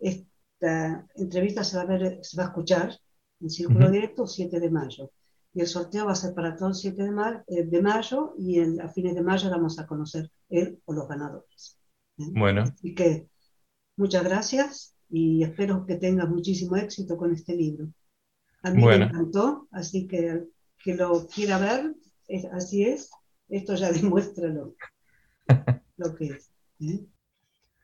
esta 0.00 1.06
entrevista 1.14 1.62
se 1.62 1.76
va 1.76 1.82
a, 1.84 1.86
ver, 1.86 2.18
se 2.22 2.36
va 2.36 2.44
a 2.44 2.46
escuchar 2.48 2.98
en 3.42 3.50
círculo 3.50 3.90
directo 3.90 4.26
7 4.26 4.60
de 4.60 4.70
mayo. 4.70 5.10
Y 5.54 5.60
el 5.60 5.66
sorteo 5.66 6.06
va 6.06 6.12
a 6.12 6.16
ser 6.16 6.34
para 6.34 6.56
todo 6.56 6.68
el 6.70 6.74
7 6.74 7.02
de, 7.02 7.10
ma- 7.10 7.44
eh, 7.46 7.64
de 7.64 7.82
mayo 7.82 8.34
y 8.38 8.58
el- 8.58 8.80
a 8.80 8.88
fines 8.88 9.14
de 9.14 9.22
mayo 9.22 9.50
vamos 9.50 9.78
a 9.78 9.86
conocer 9.86 10.30
él 10.48 10.80
o 10.86 10.92
los 10.94 11.06
ganadores. 11.08 11.78
¿eh? 12.18 12.24
Bueno, 12.32 12.62
Así 12.62 12.94
que 12.94 13.28
muchas 13.96 14.24
gracias 14.24 14.94
y 15.10 15.42
espero 15.42 15.84
que 15.84 15.96
tengas 15.96 16.28
muchísimo 16.28 16.76
éxito 16.76 17.16
con 17.18 17.32
este 17.34 17.54
libro. 17.54 17.88
A 18.62 18.70
mí 18.70 18.80
Bueno. 18.82 19.06
me 19.06 19.10
encantó, 19.10 19.68
así 19.72 20.06
que 20.06 20.44
que 20.84 20.94
lo 20.96 21.26
quiera 21.28 21.58
ver, 21.58 21.94
es- 22.28 22.46
así 22.46 22.82
es, 22.84 23.10
esto 23.48 23.74
ya 23.74 23.90
demuestra 23.92 24.48
lo, 24.48 24.74
lo 25.96 26.14
que 26.14 26.24
es. 26.26 26.50
¿eh? 26.80 27.06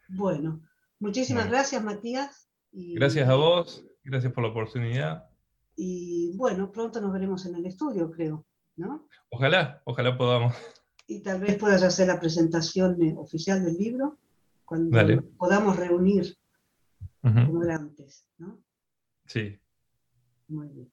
Bueno, 0.08 0.62
muchísimas 1.00 1.44
Bueno. 1.44 1.56
gracias 1.56 1.84
Matías. 1.84 2.48
Y, 2.72 2.94
gracias 2.94 3.28
a 3.28 3.34
vos, 3.34 3.84
gracias 4.04 4.32
por 4.32 4.42
la 4.44 4.50
oportunidad. 4.50 5.28
Y 5.80 6.32
bueno, 6.36 6.72
pronto 6.72 7.00
nos 7.00 7.12
veremos 7.12 7.46
en 7.46 7.54
el 7.54 7.64
estudio, 7.64 8.10
creo, 8.10 8.44
¿no? 8.74 9.06
Ojalá, 9.30 9.80
ojalá 9.84 10.18
podamos. 10.18 10.52
Y 11.06 11.22
tal 11.22 11.40
vez 11.40 11.56
puedas 11.56 11.84
hacer 11.84 12.08
la 12.08 12.18
presentación 12.18 13.00
eh, 13.00 13.14
oficial 13.16 13.64
del 13.64 13.76
libro 13.78 14.18
cuando 14.64 14.96
Dale. 14.96 15.22
podamos 15.22 15.76
reunir 15.76 16.36
como 17.22 17.62
era 17.62 17.76
antes, 17.76 18.26
¿no? 18.38 18.58
Sí, 19.26 19.56
Muy 20.48 20.68
bien. 20.68 20.92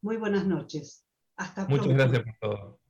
Muy 0.00 0.16
buenas 0.16 0.46
noches. 0.46 1.04
Hasta 1.36 1.66
muchas 1.68 1.86
pronto. 1.88 2.02
gracias 2.04 2.22
por 2.40 2.50
todo. 2.50 2.80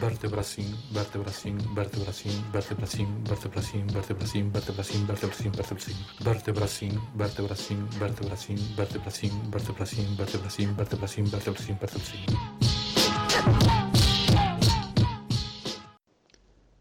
Vertebracin, 0.00 0.76
vertebracin, 0.92 1.58
vertebracin, 1.74 2.30
vertebracin, 2.52 3.08
vertebracin, 3.24 3.90
vertebracin, 3.90 4.52
vertebracin, 4.52 5.02
vertebracin, 5.02 5.02
vertebracin, 5.04 5.94
vertebracin, 6.24 6.98
vertebracin, 7.18 7.78
vertebracin, 7.98 8.58
vertebracin, 8.76 9.30
vertebracin, 9.50 10.16
vertebracin, 10.16 10.76
vertebracin, 10.76 11.26
vertebracin, 11.26 11.78
vertebracin. 11.78 12.26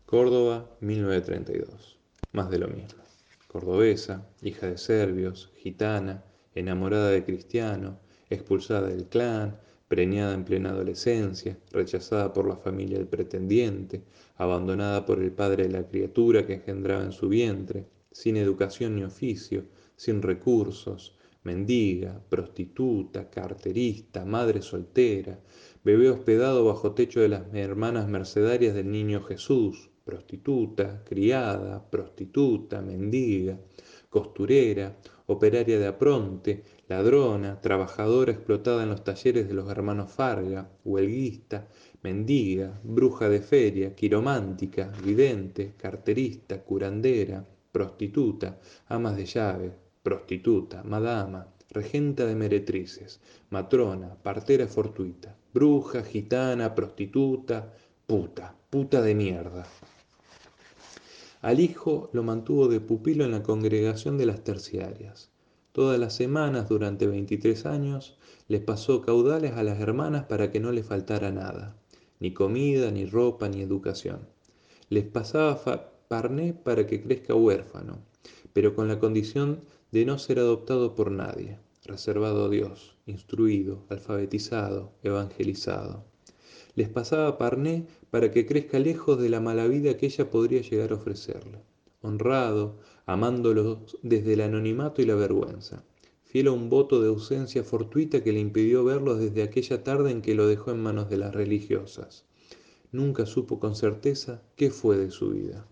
Córdoba, 0.05 0.69
1932. 0.81 1.97
Más 2.33 2.49
de 2.51 2.59
lo 2.59 2.67
mismo. 2.67 3.03
Cordobesa, 3.47 4.27
hija 4.43 4.67
de 4.67 4.77
serbios, 4.77 5.51
gitana, 5.57 6.23
enamorada 6.53 7.09
de 7.09 7.23
cristiano, 7.25 7.99
expulsada 8.29 8.89
del 8.89 9.07
clan, 9.07 9.59
preñada 9.87 10.33
en 10.33 10.43
plena 10.43 10.71
adolescencia, 10.71 11.57
rechazada 11.71 12.33
por 12.33 12.47
la 12.47 12.57
familia 12.57 12.97
del 12.97 13.07
pretendiente, 13.07 14.03
abandonada 14.35 15.05
por 15.05 15.21
el 15.21 15.31
padre 15.31 15.63
de 15.63 15.69
la 15.69 15.87
criatura 15.87 16.45
que 16.45 16.55
engendraba 16.55 17.03
en 17.03 17.11
su 17.11 17.29
vientre, 17.29 17.85
sin 18.11 18.37
educación 18.37 18.95
ni 18.95 19.03
oficio, 19.03 19.65
sin 19.95 20.21
recursos, 20.21 21.17
mendiga, 21.43 22.21
prostituta, 22.29 23.29
carterista, 23.29 24.25
madre 24.25 24.61
soltera, 24.61 25.39
bebé 25.83 26.09
hospedado 26.09 26.65
bajo 26.65 26.93
techo 26.93 27.21
de 27.21 27.29
las 27.29 27.53
hermanas 27.53 28.09
mercedarias 28.09 28.75
del 28.75 28.91
niño 28.91 29.23
Jesús, 29.23 29.89
prostituta, 30.03 31.03
criada, 31.05 31.89
prostituta, 31.89 32.81
mendiga, 32.81 33.57
costurera, 34.09 34.97
operaria 35.27 35.79
de 35.79 35.87
apronte, 35.87 36.63
ladrona, 36.87 37.59
trabajadora 37.59 38.31
explotada 38.31 38.83
en 38.83 38.89
los 38.89 39.03
talleres 39.03 39.47
de 39.47 39.53
los 39.53 39.69
hermanos 39.69 40.11
Farga, 40.11 40.69
huelguista, 40.85 41.67
mendiga, 42.01 42.79
bruja 42.83 43.27
de 43.27 43.41
feria, 43.41 43.93
quiromántica, 43.93 44.91
vidente, 45.03 45.73
carterista, 45.77 46.63
curandera, 46.63 47.45
prostituta, 47.71 48.59
amas 48.87 49.17
de 49.17 49.25
llave, 49.25 49.71
prostituta, 50.01 50.83
madama, 50.83 51.47
regenta 51.69 52.25
de 52.25 52.35
meretrices, 52.35 53.19
matrona, 53.49 54.15
partera 54.15 54.67
fortuita, 54.67 55.35
bruja, 55.53 56.03
gitana, 56.03 56.73
prostituta, 56.73 57.73
puta, 58.05 58.55
puta 58.69 59.01
de 59.01 59.13
mierda. 59.13 59.67
Al 61.41 61.59
hijo 61.59 62.09
lo 62.13 62.23
mantuvo 62.23 62.67
de 62.67 62.79
pupilo 62.79 63.25
en 63.25 63.31
la 63.31 63.43
congregación 63.43 64.17
de 64.17 64.25
las 64.25 64.43
terciarias. 64.43 65.29
Todas 65.77 65.99
las 65.99 66.15
semanas, 66.15 66.69
durante 66.69 67.05
23 67.05 67.67
años, 67.67 68.17
les 68.47 68.61
pasó 68.61 69.03
caudales 69.03 69.53
a 69.53 69.61
las 69.61 69.79
hermanas 69.79 70.25
para 70.25 70.51
que 70.51 70.59
no 70.59 70.71
les 70.71 70.87
faltara 70.87 71.31
nada, 71.31 71.75
ni 72.19 72.33
comida, 72.33 72.89
ni 72.89 73.05
ropa, 73.05 73.47
ni 73.47 73.61
educación. 73.61 74.21
Les 74.89 75.03
pasaba 75.03 75.91
parné 76.07 76.55
para 76.55 76.87
que 76.87 77.03
crezca 77.03 77.35
huérfano, 77.35 77.99
pero 78.53 78.73
con 78.73 78.87
la 78.87 78.97
condición 78.97 79.61
de 79.91 80.03
no 80.03 80.17
ser 80.17 80.39
adoptado 80.39 80.95
por 80.95 81.11
nadie, 81.11 81.59
reservado 81.85 82.45
a 82.45 82.49
Dios, 82.49 82.95
instruido, 83.05 83.85
alfabetizado, 83.89 84.93
evangelizado. 85.03 86.05
Les 86.73 86.89
pasaba 86.89 87.37
parné 87.37 87.85
para 88.09 88.31
que 88.31 88.47
crezca 88.47 88.79
lejos 88.79 89.21
de 89.21 89.29
la 89.29 89.41
mala 89.41 89.67
vida 89.67 89.95
que 89.95 90.07
ella 90.07 90.31
podría 90.31 90.61
llegar 90.61 90.91
a 90.91 90.95
ofrecerle, 90.95 91.59
honrado, 92.01 92.79
amándolos 93.07 93.97
desde 94.03 94.33
el 94.33 94.41
anonimato 94.41 95.01
y 95.01 95.05
la 95.05 95.15
vergüenza, 95.15 95.85
fiel 96.25 96.47
a 96.47 96.51
un 96.51 96.69
voto 96.69 97.01
de 97.01 97.07
ausencia 97.07 97.63
fortuita 97.63 98.21
que 98.21 98.33
le 98.33 98.41
impidió 98.41 98.83
verlos 98.83 99.19
desde 99.19 99.43
aquella 99.43 99.81
tarde 99.81 100.11
en 100.11 100.21
que 100.21 100.35
lo 100.35 100.45
dejó 100.45 100.71
en 100.71 100.83
manos 100.83 101.09
de 101.09 101.15
las 101.15 101.33
religiosas. 101.33 102.25
Nunca 102.91 103.25
supo 103.25 103.61
con 103.61 103.75
certeza 103.75 104.43
qué 104.57 104.71
fue 104.71 104.97
de 104.97 105.09
su 105.09 105.29
vida. 105.29 105.65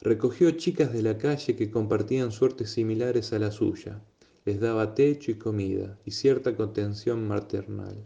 Recogió 0.00 0.52
chicas 0.52 0.92
de 0.92 1.02
la 1.02 1.18
calle 1.18 1.56
que 1.56 1.72
compartían 1.72 2.30
suertes 2.30 2.70
similares 2.70 3.32
a 3.32 3.40
la 3.40 3.50
suya. 3.50 4.00
Les 4.44 4.60
daba 4.60 4.94
techo 4.94 5.32
y 5.32 5.34
comida 5.34 5.98
y 6.04 6.12
cierta 6.12 6.56
contención 6.56 7.26
maternal. 7.26 7.96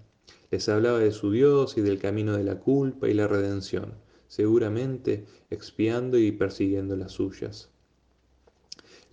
Les 0.50 0.70
hablaba 0.70 1.00
de 1.00 1.12
su 1.12 1.30
Dios 1.30 1.76
y 1.76 1.82
del 1.82 1.98
camino 1.98 2.34
de 2.34 2.44
la 2.44 2.60
culpa 2.60 3.10
y 3.10 3.14
la 3.14 3.28
redención, 3.28 3.92
seguramente 4.26 5.26
expiando 5.50 6.18
y 6.18 6.32
persiguiendo 6.32 6.96
las 6.96 7.12
suyas. 7.12 7.73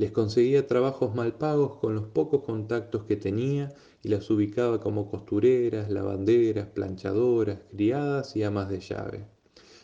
Les 0.02 0.12
conseguía 0.12 0.66
trabajos 0.66 1.14
mal 1.14 1.36
pagos 1.36 1.76
con 1.76 1.94
los 1.94 2.08
pocos 2.08 2.44
contactos 2.44 3.04
que 3.04 3.18
tenía 3.18 3.72
y 4.02 4.10
las 4.10 4.32
ubicaba 4.32 4.82
como 4.82 5.12
costureras, 5.12 5.92
lavanderas, 5.92 6.66
planchadoras, 6.70 7.60
criadas 7.70 8.36
y 8.36 8.42
amas 8.42 8.68
de 8.68 8.80
llave. 8.80 9.28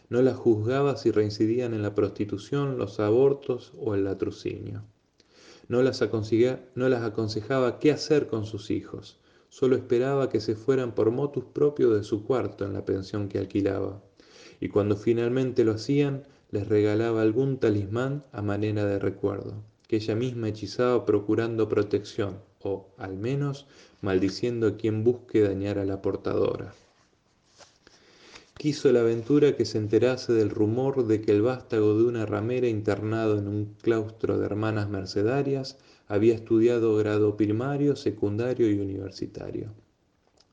No 0.09 0.23
las 0.23 0.35
juzgaba 0.35 0.97
si 0.97 1.11
reincidían 1.11 1.75
en 1.75 1.83
la 1.83 1.93
prostitución, 1.93 2.79
los 2.79 2.99
abortos 2.99 3.73
o 3.77 3.93
el 3.93 4.05
latrocinio. 4.05 4.85
No 5.67 5.83
las, 5.83 6.03
no 6.73 6.89
las 6.89 7.03
aconsejaba 7.03 7.77
qué 7.77 7.91
hacer 7.91 8.25
con 8.25 8.47
sus 8.47 8.71
hijos, 8.71 9.19
solo 9.49 9.75
esperaba 9.75 10.29
que 10.29 10.41
se 10.41 10.55
fueran 10.55 10.95
por 10.95 11.11
motus 11.11 11.43
propio 11.45 11.91
de 11.91 12.01
su 12.01 12.23
cuarto 12.23 12.65
en 12.65 12.73
la 12.73 12.85
pensión 12.85 13.29
que 13.29 13.37
alquilaba. 13.37 14.01
Y 14.59 14.69
cuando 14.69 14.95
finalmente 14.95 15.63
lo 15.63 15.73
hacían, 15.73 16.23
les 16.49 16.67
regalaba 16.67 17.21
algún 17.21 17.59
talismán 17.59 18.23
a 18.31 18.41
manera 18.41 18.83
de 18.83 18.97
recuerdo, 18.97 19.63
que 19.87 19.97
ella 19.97 20.15
misma 20.15 20.49
hechizaba 20.49 21.05
procurando 21.05 21.69
protección, 21.69 22.39
o, 22.61 22.87
al 22.97 23.17
menos, 23.17 23.67
maldiciendo 24.01 24.67
a 24.67 24.77
quien 24.77 25.03
busque 25.03 25.41
dañar 25.41 25.79
a 25.79 25.85
la 25.85 26.01
portadora. 26.01 26.73
Quiso 28.57 28.91
la 28.91 29.01
aventura 29.01 29.55
que 29.55 29.65
se 29.65 29.77
enterase 29.77 30.33
del 30.33 30.49
rumor 30.49 31.05
de 31.05 31.21
que 31.21 31.31
el 31.31 31.43
vástago 31.43 31.95
de 31.95 32.05
una 32.05 32.25
ramera 32.25 32.67
internado 32.67 33.37
en 33.37 33.47
un 33.47 33.75
claustro 33.81 34.39
de 34.39 34.45
hermanas 34.45 34.89
mercedarias 34.89 35.77
había 36.07 36.33
estudiado 36.33 36.95
grado 36.95 37.37
primario, 37.37 37.95
secundario 37.95 38.69
y 38.71 38.79
universitario, 38.79 39.73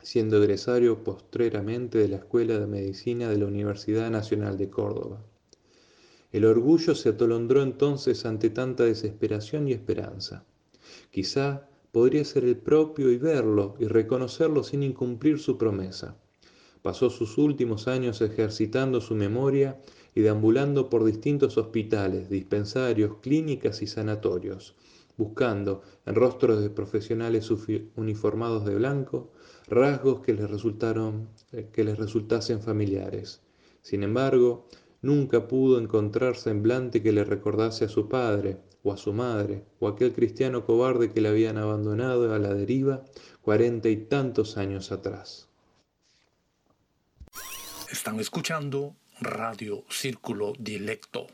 siendo 0.03 0.37
egresario 0.37 1.03
postreramente 1.03 1.97
de 1.97 2.09
la 2.09 2.17
Escuela 2.17 2.59
de 2.59 2.67
Medicina 2.67 3.27
de 3.27 3.37
la 3.39 3.47
Universidad 3.47 4.11
Nacional 4.11 4.57
de 4.57 4.69
Córdoba. 4.69 5.23
El 6.35 6.43
orgullo 6.43 6.95
se 6.95 7.07
atolondró 7.07 7.61
entonces 7.61 8.25
ante 8.25 8.49
tanta 8.49 8.83
desesperación 8.83 9.69
y 9.69 9.71
esperanza. 9.71 10.43
Quizá 11.09 11.69
podría 11.93 12.25
ser 12.25 12.43
el 12.43 12.57
propio 12.57 13.09
y 13.09 13.17
verlo 13.17 13.75
y 13.79 13.85
reconocerlo 13.85 14.61
sin 14.61 14.83
incumplir 14.83 15.39
su 15.39 15.57
promesa. 15.57 16.17
Pasó 16.81 17.09
sus 17.09 17.37
últimos 17.37 17.87
años 17.87 18.19
ejercitando 18.19 18.99
su 18.99 19.15
memoria 19.15 19.79
y 20.13 20.19
deambulando 20.19 20.89
por 20.89 21.05
distintos 21.05 21.57
hospitales, 21.57 22.29
dispensarios, 22.29 23.15
clínicas 23.21 23.81
y 23.81 23.87
sanatorios, 23.87 24.75
buscando, 25.15 25.83
en 26.05 26.15
rostros 26.15 26.61
de 26.61 26.69
profesionales 26.69 27.49
uniformados 27.95 28.65
de 28.65 28.75
blanco, 28.75 29.31
rasgos 29.67 30.19
que 30.19 30.33
les, 30.33 30.49
resultaron, 30.49 31.29
eh, 31.53 31.69
que 31.71 31.85
les 31.85 31.97
resultasen 31.97 32.61
familiares. 32.61 33.39
Sin 33.81 34.03
embargo, 34.03 34.67
nunca 35.01 35.47
pudo 35.47 35.79
encontrar 35.79 36.35
semblante 36.35 37.01
que 37.01 37.11
le 37.11 37.23
recordase 37.23 37.85
a 37.85 37.89
su 37.89 38.07
padre, 38.09 38.57
o 38.83 38.93
a 38.93 38.97
su 38.97 39.13
madre, 39.13 39.63
o 39.79 39.87
a 39.87 39.91
aquel 39.91 40.13
cristiano 40.13 40.65
cobarde 40.65 41.11
que 41.11 41.21
le 41.21 41.29
habían 41.29 41.57
abandonado 41.57 42.33
a 42.33 42.39
la 42.39 42.53
deriva 42.53 43.03
cuarenta 43.41 43.89
y 43.89 43.97
tantos 43.97 44.57
años 44.57 44.91
atrás. 44.91 45.47
Están 47.91 48.19
escuchando 48.19 48.95
Radio 49.21 49.83
Círculo 49.89 50.53
Dilecto. 50.59 51.27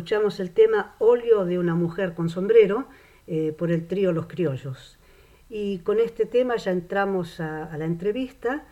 Escuchamos 0.00 0.40
el 0.40 0.50
tema 0.52 0.94
Óleo 0.98 1.44
de 1.44 1.58
una 1.58 1.74
mujer 1.74 2.14
con 2.14 2.30
sombrero 2.30 2.86
eh, 3.26 3.52
por 3.52 3.70
el 3.70 3.86
trío 3.86 4.12
Los 4.12 4.28
Criollos. 4.28 4.98
Y 5.50 5.80
con 5.80 6.00
este 6.00 6.24
tema 6.24 6.56
ya 6.56 6.70
entramos 6.70 7.38
a, 7.38 7.76
la 7.76 7.84
entrevista 7.84 8.64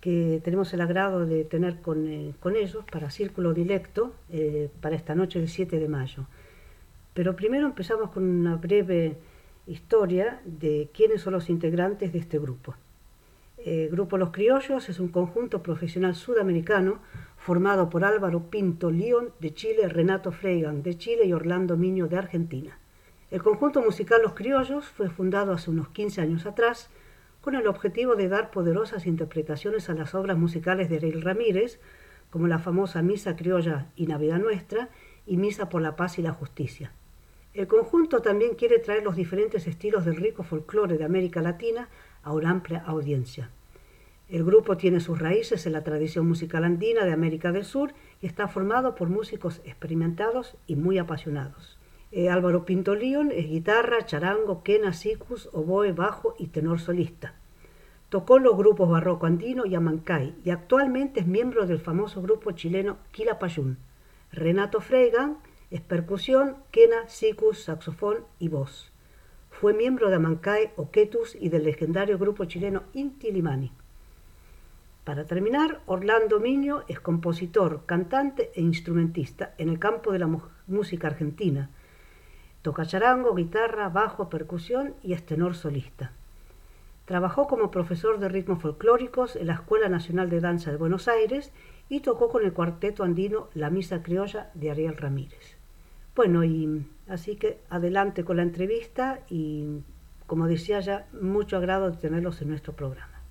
que 0.00 0.40
tenemos 0.42 0.72
el 0.72 0.80
agrado 0.80 1.26
de 1.26 1.44
tener 1.44 1.82
con, 1.82 2.08
eh, 2.08 2.32
con 2.40 2.56
ellos 2.56 2.86
para 2.90 3.10
Círculo 3.10 3.52
Directo 3.52 4.14
eh, 4.30 4.70
para 4.80 4.96
esta 4.96 5.14
noche 5.14 5.40
del 5.40 5.50
7 5.50 5.78
de 5.78 5.88
mayo. 5.88 6.24
Pero 7.12 7.36
primero 7.36 7.66
empezamos 7.66 8.10
con 8.10 8.24
una 8.24 8.56
breve 8.56 9.18
historia 9.66 10.40
de 10.46 10.88
quiénes 10.94 11.20
son 11.20 11.34
los 11.34 11.50
integrantes 11.50 12.14
de 12.14 12.18
este 12.18 12.38
grupo. 12.38 12.74
El 13.64 13.90
grupo 13.90 14.18
Los 14.18 14.30
Criollos 14.30 14.88
es 14.88 14.98
un 14.98 15.08
conjunto 15.08 15.62
profesional 15.62 16.16
sudamericano 16.16 17.00
formado 17.36 17.90
por 17.90 18.04
Álvaro 18.04 18.50
Pinto 18.50 18.90
León 18.90 19.32
de 19.38 19.54
Chile, 19.54 19.88
Renato 19.88 20.32
Freigan 20.32 20.82
de 20.82 20.98
Chile 20.98 21.26
y 21.26 21.32
Orlando 21.32 21.76
Miño 21.76 22.08
de 22.08 22.16
Argentina. 22.18 22.78
El 23.30 23.40
conjunto 23.40 23.80
musical 23.80 24.20
Los 24.22 24.34
Criollos 24.34 24.86
fue 24.86 25.10
fundado 25.10 25.52
hace 25.52 25.70
unos 25.70 25.90
15 25.90 26.20
años 26.22 26.44
atrás 26.44 26.90
con 27.40 27.54
el 27.54 27.68
objetivo 27.68 28.16
de 28.16 28.28
dar 28.28 28.50
poderosas 28.50 29.06
interpretaciones 29.06 29.88
a 29.88 29.94
las 29.94 30.14
obras 30.16 30.36
musicales 30.36 30.90
de 30.90 30.96
Ariel 30.96 31.22
Ramírez, 31.22 31.78
como 32.30 32.48
la 32.48 32.58
famosa 32.58 33.00
Misa 33.00 33.36
Criolla 33.36 33.86
y 33.94 34.06
Navidad 34.06 34.38
Nuestra 34.38 34.88
y 35.24 35.36
Misa 35.36 35.68
por 35.68 35.82
la 35.82 35.94
Paz 35.94 36.18
y 36.18 36.22
la 36.22 36.32
Justicia. 36.32 36.92
El 37.54 37.66
conjunto 37.66 38.22
también 38.22 38.54
quiere 38.54 38.78
traer 38.78 39.04
los 39.04 39.14
diferentes 39.14 39.66
estilos 39.66 40.04
del 40.04 40.16
rico 40.16 40.42
folclore 40.42 40.96
de 40.96 41.04
América 41.04 41.42
Latina 41.42 41.88
a 42.22 42.32
una 42.32 42.50
amplia 42.50 42.82
audiencia. 42.86 43.50
El 44.28 44.44
grupo 44.44 44.76
tiene 44.76 45.00
sus 45.00 45.18
raíces 45.18 45.66
en 45.66 45.72
la 45.72 45.84
tradición 45.84 46.26
musical 46.26 46.64
andina 46.64 47.04
de 47.04 47.12
América 47.12 47.52
del 47.52 47.64
Sur 47.64 47.92
y 48.20 48.26
está 48.26 48.48
formado 48.48 48.94
por 48.94 49.10
músicos 49.10 49.60
experimentados 49.64 50.56
y 50.66 50.76
muy 50.76 50.98
apasionados. 50.98 51.78
Eh, 52.12 52.30
Álvaro 52.30 52.64
Pinto 52.64 52.94
León 52.94 53.30
es 53.34 53.48
guitarra, 53.48 54.06
charango, 54.06 54.62
quena, 54.62 54.92
sicus, 54.92 55.48
oboe, 55.52 55.92
bajo 55.92 56.34
y 56.38 56.48
tenor 56.48 56.78
solista. 56.78 57.34
Tocó 58.08 58.38
los 58.38 58.56
grupos 58.56 58.90
Barroco 58.90 59.24
Andino 59.26 59.64
y 59.64 59.74
Amancay 59.74 60.34
y 60.44 60.50
actualmente 60.50 61.20
es 61.20 61.26
miembro 61.26 61.66
del 61.66 61.78
famoso 61.78 62.20
grupo 62.20 62.52
chileno 62.52 62.98
Quilapayún. 63.10 63.78
Renato 64.30 64.80
Freigan 64.80 65.38
es 65.70 65.80
percusión, 65.80 66.56
quena, 66.70 67.08
sicus, 67.08 67.64
saxofón 67.64 68.18
y 68.38 68.48
voz. 68.48 68.91
Fue 69.62 69.74
miembro 69.74 70.10
de 70.10 70.16
Amancay, 70.16 70.72
Oquetus 70.74 71.36
y 71.36 71.48
del 71.48 71.62
legendario 71.62 72.18
grupo 72.18 72.46
chileno 72.46 72.82
Inti 72.94 73.30
Limani. 73.30 73.70
Para 75.04 75.24
terminar, 75.24 75.82
Orlando 75.86 76.40
Miño 76.40 76.82
es 76.88 76.98
compositor, 76.98 77.86
cantante 77.86 78.50
e 78.56 78.60
instrumentista 78.60 79.54
en 79.58 79.68
el 79.68 79.78
campo 79.78 80.10
de 80.10 80.18
la 80.18 80.28
música 80.66 81.06
argentina. 81.06 81.70
Toca 82.62 82.86
charango, 82.86 83.36
guitarra, 83.36 83.88
bajo, 83.88 84.28
percusión 84.28 84.96
y 85.00 85.12
es 85.12 85.24
tenor 85.24 85.54
solista. 85.54 86.10
Trabajó 87.04 87.46
como 87.46 87.70
profesor 87.70 88.18
de 88.18 88.30
ritmos 88.30 88.60
folclóricos 88.62 89.36
en 89.36 89.46
la 89.46 89.54
Escuela 89.54 89.88
Nacional 89.88 90.28
de 90.28 90.40
Danza 90.40 90.72
de 90.72 90.76
Buenos 90.76 91.06
Aires 91.06 91.52
y 91.88 92.00
tocó 92.00 92.30
con 92.30 92.44
el 92.44 92.52
cuarteto 92.52 93.04
andino 93.04 93.48
La 93.54 93.70
Misa 93.70 94.02
Criolla 94.02 94.50
de 94.54 94.72
Ariel 94.72 94.96
Ramírez. 94.96 95.61
Bueno, 96.14 96.44
y 96.44 96.84
así 97.08 97.36
que 97.36 97.58
adelante 97.70 98.24
con 98.24 98.36
la 98.36 98.42
entrevista 98.42 99.24
y 99.30 99.66
como 100.26 100.46
decía 100.46 100.80
ya, 100.80 101.08
mucho 101.20 101.56
agrado 101.56 101.90
de 101.90 101.96
tenerlos 101.96 102.40
en 102.42 102.48
nuestro 102.48 102.74
programa. 102.74 103.22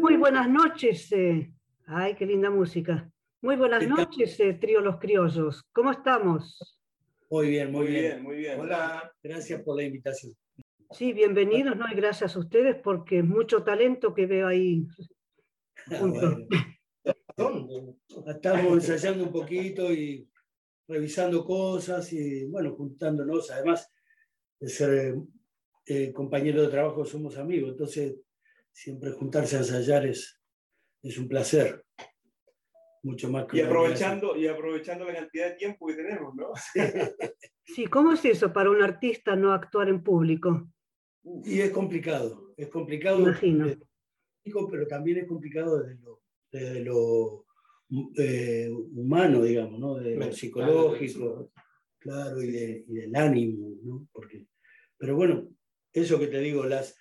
Muy 0.00 0.16
buenas 0.16 0.48
noches. 0.48 1.10
eh. 1.12 1.52
Ay, 1.86 2.14
qué 2.14 2.26
linda 2.26 2.50
música. 2.50 3.10
Muy 3.42 3.56
buenas 3.56 3.86
noches, 3.86 4.38
eh, 4.40 4.54
Trío 4.54 4.80
Los 4.80 4.96
Criollos. 4.98 5.62
¿Cómo 5.72 5.90
estamos? 5.92 6.80
Muy 7.30 7.50
bien, 7.50 7.70
muy, 7.70 7.82
Muy 7.84 7.90
bien. 7.92 8.02
bien, 8.02 8.22
muy 8.22 8.36
bien. 8.36 8.60
Hola, 8.60 9.12
gracias 9.22 9.62
por 9.62 9.76
la 9.76 9.84
invitación. 9.84 10.32
Sí, 10.92 11.12
bienvenidos, 11.12 11.76
¿no? 11.76 11.86
Y 11.90 11.94
gracias 11.96 12.34
a 12.36 12.38
ustedes 12.38 12.76
porque 12.76 13.18
es 13.18 13.24
mucho 13.24 13.62
talento 13.62 14.14
que 14.14 14.26
veo 14.26 14.46
ahí 14.46 14.86
Ah, 15.90 15.96
junto. 15.98 16.20
bueno. 17.36 17.96
Estamos 18.26 18.72
ensayando 18.88 19.24
un 19.24 19.32
poquito 19.32 19.92
y 19.92 20.28
revisando 20.88 21.44
cosas 21.44 22.12
y, 22.12 22.44
bueno, 22.46 22.74
juntándonos. 22.74 23.50
Además 23.50 23.92
de 24.60 24.68
ser 24.68 25.16
eh, 25.86 26.12
compañeros 26.12 26.66
de 26.66 26.72
trabajo, 26.72 27.04
somos 27.04 27.36
amigos. 27.36 27.70
Entonces, 27.70 28.16
siempre 28.72 29.12
juntarse 29.12 29.56
a 29.56 29.60
ensayar 29.60 30.06
es, 30.06 30.40
es 31.02 31.18
un 31.18 31.28
placer. 31.28 31.84
Mucho 33.02 33.30
más 33.30 33.46
que 33.46 33.58
Y 33.58 33.60
aprovechando, 33.60 34.36
y 34.36 34.48
aprovechando 34.48 35.04
la 35.04 35.14
cantidad 35.14 35.50
de 35.50 35.56
tiempo 35.56 35.86
que 35.86 35.94
tenemos, 35.94 36.34
¿no? 36.34 36.52
Sí, 37.68 37.86
¿cómo 37.86 38.12
es 38.12 38.24
eso 38.24 38.52
para 38.52 38.70
un 38.70 38.80
artista 38.80 39.34
no 39.34 39.52
actuar 39.52 39.88
en 39.88 40.00
público? 40.00 40.68
Y 41.44 41.60
es 41.60 41.72
complicado, 41.72 42.54
es 42.56 42.68
complicado, 42.68 43.18
Imagino. 43.18 43.66
pero 44.70 44.86
también 44.86 45.18
es 45.18 45.26
complicado 45.26 45.82
desde 45.82 46.00
lo, 46.00 46.22
desde 46.52 46.80
lo 46.84 47.45
eh, 48.16 48.68
humano, 48.70 49.42
digamos, 49.42 49.78
¿no? 49.78 49.94
De 49.96 50.10
lo 50.12 50.18
Mental, 50.20 50.34
psicológico, 50.36 51.52
claro, 51.98 52.42
y, 52.42 52.50
de- 52.50 52.84
y 52.88 52.94
del 52.94 53.16
ánimo, 53.16 53.70
¿no? 53.82 54.08
Porque, 54.12 54.46
pero 54.98 55.14
bueno, 55.16 55.48
eso 55.92 56.18
que 56.18 56.26
te 56.26 56.40
digo, 56.40 56.64
las, 56.64 56.96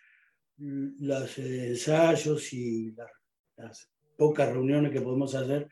los 0.58 1.38
ensayos 1.38 2.54
y 2.54 2.92
las, 2.92 3.12
las 3.58 3.92
pocas 4.18 4.52
reuniones 4.54 4.92
que 4.92 5.02
podemos 5.02 5.34
hacer 5.36 5.68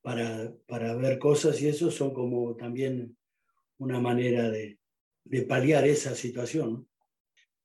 para, 0.00 0.54
para 0.66 0.94
ver 0.94 1.18
cosas 1.18 1.60
y 1.60 1.68
eso 1.68 1.90
son 1.90 2.14
como 2.14 2.54
también 2.56 3.16
una 3.78 4.00
manera 4.00 4.48
de, 4.50 4.78
de 5.24 5.42
paliar 5.42 5.86
esa 5.86 6.14
situación, 6.14 6.72
¿no? 6.72 6.86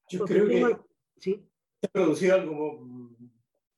Yo 0.09 0.19
Porque 0.19 0.33
creo 0.33 0.47
que 0.47 0.77
Sí, 1.19 1.47
he 1.83 1.87
producido 1.87 2.33
algo 2.35 2.81
mm, 2.81 3.15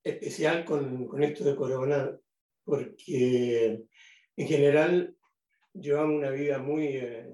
especial 0.03 0.63
con, 0.65 1.07
con 1.07 1.21
esto 1.21 1.43
de 1.43 1.55
Corona, 1.55 2.17
porque 2.63 3.85
en 4.35 4.47
general 4.47 5.15
llevamos 5.73 6.17
una 6.17 6.31
vida 6.31 6.59
muy 6.59 6.87
eh, 6.87 7.29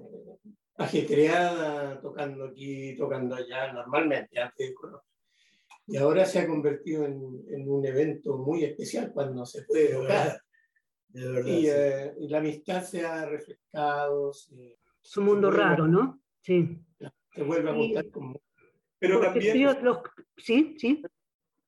ajetreada, 0.76 2.00
tocando 2.00 2.44
aquí, 2.44 2.96
tocando 2.96 3.34
allá, 3.36 3.72
normalmente 3.72 4.40
antes 4.40 4.68
de 4.68 4.74
Corona. 4.74 5.02
Y 5.86 5.96
ahora 5.96 6.24
se 6.24 6.38
ha 6.40 6.46
convertido 6.46 7.04
en, 7.04 7.42
en 7.48 7.68
un 7.68 7.84
evento 7.84 8.38
muy 8.38 8.64
especial 8.64 9.12
cuando 9.12 9.44
se 9.44 9.62
puede 9.64 9.88
De 9.88 9.94
tocar. 9.94 10.08
verdad, 10.08 10.40
de 11.08 11.28
verdad. 11.28 11.50
Y, 11.50 11.60
sí. 11.62 11.68
eh, 11.70 12.12
y 12.20 12.28
la 12.28 12.38
amistad 12.38 12.82
se 12.84 13.04
ha 13.04 13.26
refrescado, 13.26 14.32
se, 14.32 14.78
es 15.02 15.16
un 15.16 15.24
mundo 15.24 15.48
Bueno. 15.48 15.62
raro, 15.62 15.88
¿no? 15.88 16.22
Sí. 16.42 16.78
se 17.34 17.42
vuelve 17.42 17.70
a 17.70 17.76
Y- 17.76 17.86
juntar 17.86 18.10
como... 18.10 18.40
Pero 18.98 19.14
Porque 19.20 19.40
también, 19.40 19.84
Los- 19.84 19.98
Sí, 20.36 20.76
sí. 20.78 21.02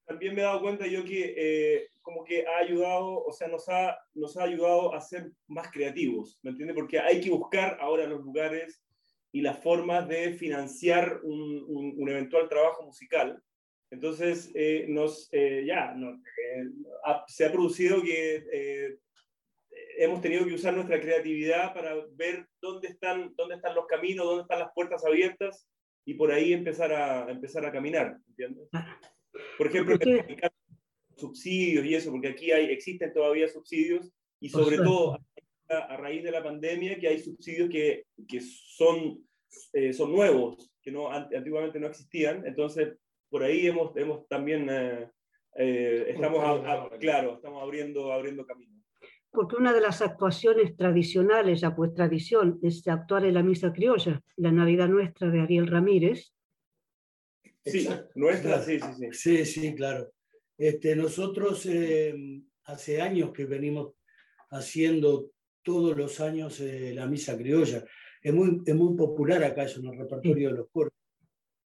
también 0.04 0.34
me 0.34 0.42
he 0.42 0.44
dado 0.44 0.60
cuenta 0.60 0.86
yo 0.86 1.02
que 1.04 1.34
eh, 1.36 1.88
como 2.02 2.24
que 2.24 2.44
ha 2.46 2.58
ayudado, 2.58 3.24
o 3.24 3.32
sea, 3.32 3.48
nos 3.48 3.68
ha, 3.68 3.96
nos 4.14 4.36
ha 4.36 4.42
ayudado 4.44 4.94
a 4.94 5.00
ser 5.00 5.30
más 5.46 5.70
creativos, 5.70 6.38
¿me 6.42 6.50
entiendes? 6.50 6.74
Porque 6.76 6.98
hay 6.98 7.20
que 7.20 7.30
buscar 7.30 7.78
ahora 7.80 8.06
los 8.06 8.20
lugares 8.22 8.82
y 9.32 9.40
las 9.40 9.58
formas 9.62 10.06
de 10.08 10.32
financiar 10.34 11.20
un, 11.22 11.64
un- 11.66 11.94
un 11.96 12.08
eventual 12.08 12.48
trabajo 12.48 12.84
musical. 12.84 13.42
Entonces, 13.90 14.50
eh, 14.54 14.86
nos, 14.88 15.28
eh, 15.32 15.64
ya, 15.66 15.92
no, 15.94 16.10
eh, 16.12 16.64
ha- 17.04 17.24
se 17.28 17.44
ha 17.46 17.52
producido 17.52 18.02
que 18.02 18.44
eh, 18.52 18.96
hemos 19.98 20.20
tenido 20.20 20.44
que 20.46 20.54
usar 20.54 20.74
nuestra 20.74 21.00
creatividad 21.00 21.72
para 21.74 21.94
ver 22.12 22.46
dónde 22.60 22.88
están, 22.88 23.32
dónde 23.36 23.54
están 23.56 23.74
los 23.74 23.86
caminos, 23.86 24.26
dónde 24.26 24.42
están 24.42 24.58
las 24.58 24.72
puertas 24.74 25.04
abiertas 25.04 25.68
y 26.04 26.14
por 26.14 26.32
ahí 26.32 26.52
empezar 26.52 26.92
a, 26.92 27.30
empezar 27.30 27.64
a 27.64 27.72
caminar, 27.72 28.16
¿entiendes? 28.28 28.68
Por 29.56 29.66
ejemplo, 29.68 29.96
en 30.00 30.51
subsidios 31.22 31.84
y 31.86 31.94
eso, 31.94 32.10
porque 32.10 32.28
aquí 32.34 32.50
hay, 32.52 32.66
existen 32.66 33.12
todavía 33.12 33.48
subsidios 33.48 34.10
y 34.40 34.48
sobre 34.48 34.76
todo 34.84 35.18
a, 35.68 35.76
a 35.92 35.96
raíz 35.96 36.22
de 36.22 36.30
la 36.36 36.42
pandemia 36.42 36.98
que 36.98 37.08
hay 37.08 37.18
subsidios 37.18 37.68
que, 37.70 38.04
que 38.28 38.40
son, 38.40 38.96
eh, 39.72 39.92
son 39.92 40.12
nuevos, 40.12 40.70
que 40.82 40.90
no, 40.90 41.10
an- 41.10 41.28
antiguamente 41.34 41.78
no 41.80 41.86
existían, 41.86 42.44
entonces 42.46 42.84
por 43.30 43.42
ahí 43.42 43.66
hemos, 43.66 43.96
hemos 43.96 44.26
también 44.28 44.66
eh, 44.70 45.08
eh, 45.56 46.04
estamos, 46.14 46.40
a- 46.44 46.72
a- 46.72 46.98
claro, 46.98 47.34
estamos 47.36 47.62
abriendo, 47.62 48.12
abriendo 48.12 48.44
camino. 48.44 48.72
Porque 49.30 49.56
una 49.56 49.72
de 49.72 49.80
las 49.80 50.02
actuaciones 50.02 50.76
tradicionales, 50.76 51.60
ya 51.62 51.74
pues 51.74 51.94
tradición, 51.94 52.58
es 52.62 52.86
actuar 52.86 53.24
en 53.24 53.32
la 53.34 53.42
misa 53.42 53.72
criolla, 53.72 54.20
la 54.36 54.52
Navidad 54.52 54.88
Nuestra 54.88 55.30
de 55.30 55.40
Ariel 55.40 55.66
Ramírez. 55.68 56.34
Sí, 57.64 57.88
nuestra, 58.16 58.60
sí, 58.60 58.78
sí, 58.80 58.88
sí. 58.98 59.06
Sí, 59.12 59.44
sí, 59.46 59.74
claro. 59.74 60.10
Este, 60.62 60.94
nosotros 60.94 61.66
eh, 61.66 62.14
hace 62.66 63.00
años 63.00 63.32
que 63.32 63.46
venimos 63.46 63.94
haciendo 64.50 65.32
todos 65.60 65.96
los 65.96 66.20
años 66.20 66.60
eh, 66.60 66.92
la 66.94 67.08
misa 67.08 67.36
criolla. 67.36 67.84
Es 68.22 68.32
muy, 68.32 68.62
es 68.64 68.74
muy 68.76 68.96
popular 68.96 69.42
acá 69.42 69.64
eso 69.64 69.80
en 69.80 69.86
el 69.86 69.98
repertorio 69.98 70.50
de 70.50 70.58
los 70.58 70.68
coros. 70.70 70.92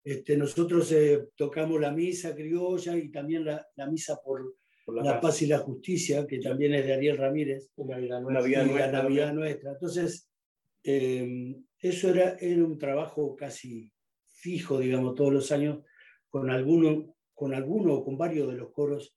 Este, 0.04 0.36
nosotros 0.36 0.92
eh, 0.92 1.28
tocamos 1.34 1.80
la 1.80 1.92
misa 1.92 2.34
criolla 2.34 2.94
y 2.94 3.10
también 3.10 3.46
la, 3.46 3.66
la 3.74 3.86
misa 3.86 4.20
por, 4.22 4.54
Por 4.84 4.96
la 4.96 5.02
la, 5.02 5.12
paz. 5.12 5.30
paz. 5.30 5.42
y 5.42 5.46
la 5.46 5.60
justicia, 5.60 6.26
que 6.26 6.38
también 6.40 6.74
es 6.74 6.84
de 6.84 6.92
Ariel 6.92 7.16
Ramírez. 7.16 7.70
Una 7.76 7.96
Navidad 7.96 8.66
y 8.66 8.68
nuestra. 8.68 8.92
la 8.92 9.00
también. 9.00 9.34
nuestra. 9.34 9.72
Entonces, 9.72 10.30
eh, 10.82 11.56
eso 11.78 12.10
era, 12.10 12.36
era 12.38 12.62
un 12.62 12.76
trabajo 12.76 13.34
casi 13.34 13.90
fijo, 14.26 14.78
digamos, 14.78 15.14
todos 15.14 15.32
los 15.32 15.50
años, 15.52 15.82
con 16.28 16.50
alguno, 16.50 17.14
con 17.34 17.52
alguno 17.54 17.94
o 17.94 18.04
con 18.04 18.16
varios 18.16 18.48
de 18.48 18.54
los 18.54 18.72
coros 18.72 19.16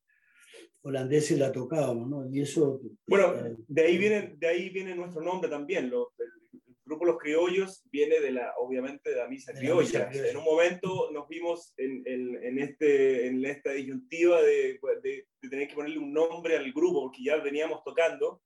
holandeses 0.82 1.38
la 1.38 1.51
tocábamos, 1.51 2.10
¿no? 2.10 2.30
Y 2.32 2.41
eso... 2.41 2.80
Bueno, 3.08 3.34
eh, 3.36 3.56
de 3.67 3.82
ahí 3.84 3.97
viene, 3.97 4.36
de 4.38 4.47
ahí 4.47 4.69
viene 4.69 4.95
nuestro 4.95 5.21
nombre 5.21 5.49
también. 5.49 5.89
Lo- 5.89 6.13
el, 6.17 6.27
el 6.53 6.75
grupo 6.86 7.06
Los 7.06 7.17
Criollos 7.17 7.84
viene 7.91 8.21
de 8.21 8.32
la, 8.32 8.53
obviamente, 8.58 9.10
de 9.10 9.17
la 9.17 9.27
misa 9.27 9.51
De 9.51 9.56
la 9.56 9.60
criolla. 9.62 9.82
misa 9.82 10.10
criolla. 10.10 10.30
En 10.32 10.38
un 10.38 10.45
momento 10.45 11.12
nos 11.12 11.27
vimos 11.27 11.73
en, 11.77 12.03
en- 12.06 12.41
en 12.43 12.60
este, 12.60 13.27
en 13.27 13.43
esta 13.45 13.73
disyuntiva 13.73 14.41
de, 14.41 14.80
de- 15.03 15.27
de 15.41 15.49
tener 15.49 15.67
que 15.67 15.75
ponerle 15.75 15.97
un 15.99 16.13
nombre 16.13 16.56
al 16.56 16.71
grupo, 16.71 17.01
porque 17.03 17.23
ya 17.23 17.36
veníamos 17.38 17.84
tocando. 17.84 18.41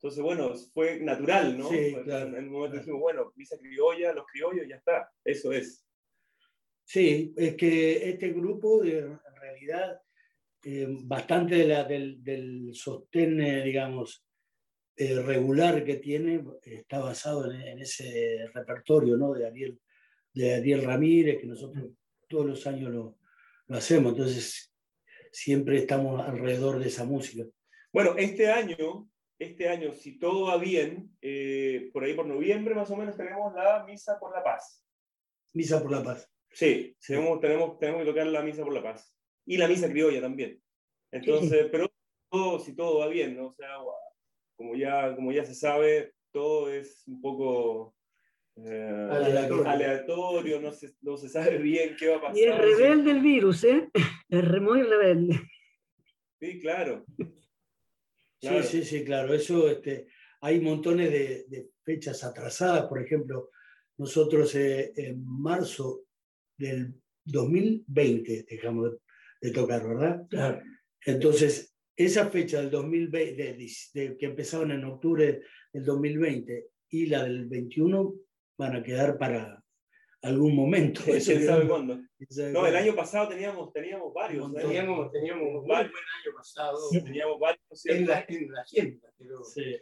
Entonces, 0.00 0.22
bueno, 0.22 0.52
fue 0.72 0.98
natural, 0.98 1.56
¿no? 1.58 1.68
Sí, 1.68 1.94
claro, 2.04 2.36
en 2.36 2.46
un 2.46 2.52
momento 2.52 2.70
claro. 2.72 2.78
dijimos, 2.80 3.00
bueno, 3.00 3.32
misa 3.36 3.56
criolla, 3.58 4.12
los 4.14 4.24
criollos, 4.26 4.66
ya 4.68 4.76
está. 4.76 5.08
Eso 5.24 5.52
es. 5.52 5.81
Sí, 6.84 7.32
es 7.36 7.56
que 7.56 8.10
este 8.10 8.32
grupo, 8.32 8.82
de, 8.82 8.98
en 8.98 9.36
realidad, 9.40 10.00
eh, 10.64 10.86
bastante 11.04 11.56
de 11.56 11.66
la- 11.66 11.84
del, 11.84 12.22
del 12.22 12.70
sostén, 12.74 13.40
eh, 13.40 13.64
digamos, 13.64 14.24
eh, 14.96 15.20
regular 15.20 15.84
que 15.84 15.96
tiene, 15.96 16.44
está 16.62 16.98
basado 17.00 17.50
en, 17.50 17.60
en 17.62 17.78
ese 17.80 18.46
repertorio 18.52 19.16
¿no? 19.16 19.32
de, 19.32 19.46
Ariel, 19.46 19.80
de 20.34 20.54
Ariel 20.54 20.84
Ramírez, 20.84 21.40
que 21.40 21.46
nosotros 21.46 21.90
todos 22.28 22.46
los 22.46 22.66
años 22.66 22.92
lo, 22.92 23.18
lo 23.66 23.76
hacemos, 23.76 24.12
entonces 24.12 24.72
siempre 25.32 25.78
estamos 25.78 26.20
alrededor 26.26 26.78
de 26.78 26.88
esa 26.88 27.04
música. 27.04 27.44
Bueno, 27.92 28.14
este 28.18 28.50
año, 28.50 29.08
este 29.38 29.68
año, 29.68 29.92
si 29.92 30.18
todo 30.18 30.46
va 30.46 30.58
bien, 30.58 31.10
por 31.92 32.04
ahí 32.04 32.14
por 32.14 32.26
noviembre 32.26 32.74
más 32.74 32.90
o 32.90 32.96
menos 32.96 33.16
tenemos 33.16 33.52
la 33.54 33.84
misa 33.84 34.18
por 34.18 34.34
la 34.34 34.42
paz. 34.42 34.84
Misa 35.54 35.82
por 35.82 35.90
la 35.90 36.02
Paz. 36.02 36.31
Sí, 36.52 36.96
Tenemos, 37.06 37.40
tenemos, 37.40 37.78
tenemos 37.78 38.02
que 38.02 38.08
tocar 38.10 38.26
la 38.26 38.42
misa 38.42 38.62
por 38.64 38.72
la 38.74 38.82
paz. 38.82 39.16
Y 39.46 39.56
la 39.56 39.68
misa 39.68 39.88
criolla 39.90 40.20
también. 40.20 40.60
Entonces, 41.10 41.68
pero 41.70 41.90
todo, 42.30 42.58
si 42.58 42.74
todo 42.76 42.98
va 43.00 43.08
bien, 43.08 43.36
¿no? 43.36 43.48
O 43.48 43.54
sea, 43.54 43.76
como 44.56 44.74
ya, 44.76 45.14
como 45.16 45.32
ya 45.32 45.44
se 45.44 45.54
sabe, 45.54 46.12
todo 46.30 46.70
es 46.70 47.02
un 47.06 47.20
poco 47.20 47.94
eh, 48.56 49.08
Aleatorio. 49.10 49.68
aleatorio, 49.68 50.60
no 50.60 50.72
se, 50.72 50.90
no 51.00 51.16
se 51.16 51.28
sabe 51.28 51.58
bien 51.58 51.96
qué 51.98 52.08
va 52.08 52.16
a 52.16 52.20
pasar. 52.20 52.36
Y 52.36 52.44
es 52.44 52.56
rebelde 52.58 53.10
el 53.10 53.20
virus, 53.20 53.64
¿eh? 53.64 53.90
Es 54.28 54.44
re- 54.46 54.60
muy 54.60 54.82
rebelde. 54.82 55.40
Sí, 56.40 56.60
claro. 56.60 57.04
Sí, 58.40 58.62
sí, 58.64 58.84
sí, 58.84 59.04
claro. 59.04 59.32
Eso, 59.34 59.68
este, 59.70 60.08
hay 60.40 60.60
montones 60.60 61.10
de, 61.12 61.44
de 61.48 61.68
fechas 61.84 62.24
atrasadas. 62.24 62.86
Por 62.86 63.00
ejemplo, 63.02 63.50
nosotros 63.98 64.54
eh, 64.54 64.92
en 64.96 65.22
marzo 65.24 66.04
del 66.62 66.94
2020 67.24 68.44
dejamos 68.48 68.92
de, 68.92 68.98
de 69.48 69.50
tocar, 69.52 69.86
¿verdad? 69.86 70.26
Claro. 70.28 70.62
Entonces, 71.04 71.74
esa 71.96 72.28
fecha 72.30 72.60
del 72.60 72.70
2020, 72.70 73.34
de- 73.54 73.68
de- 73.94 74.16
que 74.16 74.26
empezaron 74.26 74.70
en 74.72 74.84
octubre 74.84 75.42
del 75.72 75.84
2020 75.84 76.68
y 76.90 77.06
la 77.06 77.24
del 77.24 77.46
21 77.48 78.14
van 78.58 78.76
a 78.76 78.82
quedar 78.82 79.18
para 79.18 79.62
algún 80.22 80.54
momento. 80.54 81.00
¿Quién 81.04 81.20
sabe 81.46 81.66
cuándo? 81.66 81.94
quién 82.18 82.30
sabe 82.30 82.52
No, 82.52 82.66
el 82.66 82.76
año 82.76 82.94
pasado 82.94 83.28
teníamos, 83.28 83.72
teníamos 83.72 84.12
varios. 84.14 84.50
¿eh? 84.52 84.60
Teníamos, 84.60 85.10
teníamos 85.12 85.42
un 85.42 85.52
muy 85.52 85.60
buen 85.62 85.68
varios, 85.68 85.94
año 85.94 86.34
pasado 86.36 86.78
teníamos 87.04 87.40
varios 87.40 87.86
en 87.86 88.06
la, 88.06 88.24
en 88.28 88.52
la 88.52 88.60
agenda. 88.62 89.08
Pero, 89.18 89.44
Sí, 89.44 89.76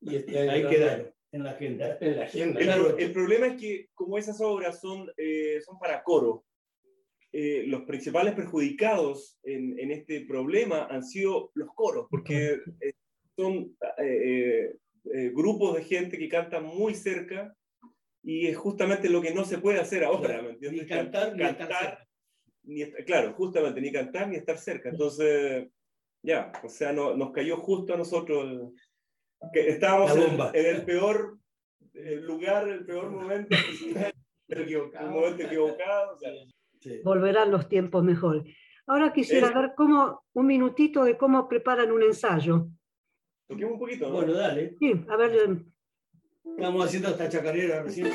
y 0.00 0.16
este 0.16 0.38
año 0.38 0.50
ahí 0.50 0.66
quedaron, 0.68 1.14
en 1.34 1.42
la 1.42 1.50
agenda. 1.50 1.98
En 2.00 2.16
la 2.16 2.24
agenda. 2.24 2.60
El, 2.60 2.66
Claro. 2.66 2.96
el 2.96 3.12
problema 3.12 3.46
es 3.48 3.60
que 3.60 3.88
como 3.94 4.16
esas 4.18 4.40
obras 4.40 4.80
son, 4.80 5.10
eh, 5.16 5.60
son 5.64 5.78
para 5.78 6.02
coro, 6.02 6.44
eh, 7.32 7.64
los 7.66 7.82
principales 7.82 8.34
perjudicados 8.34 9.38
en, 9.42 9.76
en 9.78 9.90
este 9.90 10.20
problema 10.24 10.86
han 10.86 11.02
sido 11.02 11.50
los 11.54 11.68
coros, 11.74 12.06
porque 12.08 12.60
eh, 12.80 12.92
son 13.36 13.76
eh, 13.98 14.74
grupos 15.34 15.74
de 15.76 15.82
gente 15.84 16.16
que 16.16 16.28
cantan 16.28 16.64
muy 16.64 16.94
cerca 16.94 17.52
y 18.22 18.46
es 18.46 18.56
justamente 18.56 19.08
lo 19.10 19.20
que 19.20 19.34
no 19.34 19.44
se 19.44 19.58
puede 19.58 19.80
hacer 19.80 20.04
ahora, 20.04 20.28
Claro, 20.28 20.42
¿me 20.44 20.50
entiendes? 20.50 20.82
ni 20.82 20.88
cantar 20.88 21.36
ni 21.36 21.42
estar 21.42 21.68
cerca. 21.68 22.08
ni 22.62 22.82
estar- 22.82 23.04
claro, 23.04 23.32
justamente, 23.34 23.80
ni 23.80 23.90
cantar 23.92 24.28
ni 24.28 24.36
estar 24.36 24.56
cerca. 24.56 24.88
Entonces, 24.90 25.66
ya, 26.22 26.52
o 26.62 26.68
sea, 26.68 26.92
no- 26.92 27.16
nos 27.16 27.32
cayó 27.32 27.56
justo 27.56 27.92
a 27.92 27.96
nosotros, 27.98 28.44
el- 28.44 28.70
que 29.52 29.68
estábamos 29.68 30.12
en, 30.16 30.66
el 30.66 30.82
peor 30.84 31.38
eh, 31.94 32.16
lugar, 32.22 32.68
el 32.68 32.84
peor 32.84 33.10
momento, 33.10 33.54
el, 34.48 34.58
el 34.58 35.10
momento 35.10 35.42
equivocado. 35.42 36.14
o 36.14 36.18
sea, 36.18 36.30
Sí. 36.80 37.00
Volverán 37.02 37.50
los 37.50 37.66
tiempos 37.68 38.04
mejor. 38.04 38.44
Ahora 38.86 39.10
quisiera 39.10 39.48
Es- 39.48 39.54
ver 39.54 39.72
cómo, 39.74 40.22
un 40.34 40.46
minutito 40.46 41.02
de 41.04 41.16
cómo 41.16 41.48
preparan 41.48 41.90
un 41.90 42.02
ensayo. 42.02 42.68
toquemos 43.48 43.74
un 43.74 43.78
poquito, 43.78 44.08
¿no? 44.10 44.16
Bueno, 44.16 44.34
dale. 44.34 44.76
Sí, 44.78 44.92
a 45.08 45.16
ver, 45.16 45.62
Estamos 46.44 46.84
haciendo 46.84 47.08
esta 47.08 47.28
chacarera 47.30 47.82
recién. 47.82 48.08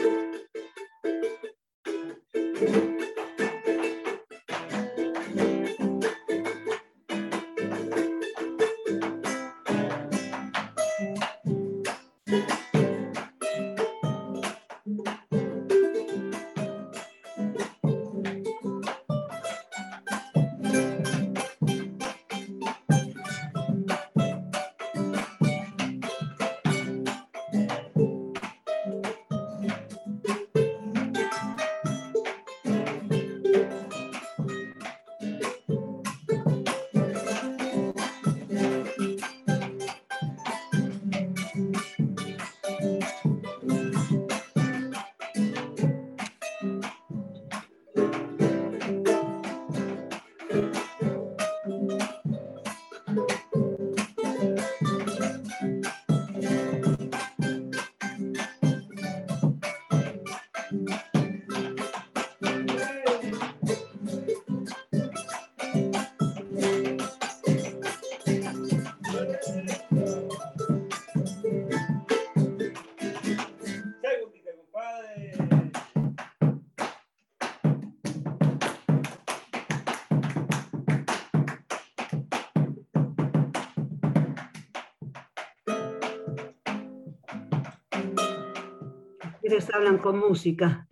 Ustedes 89.60 89.76
hablan 89.76 89.98
con 90.00 90.20
música. 90.20 90.88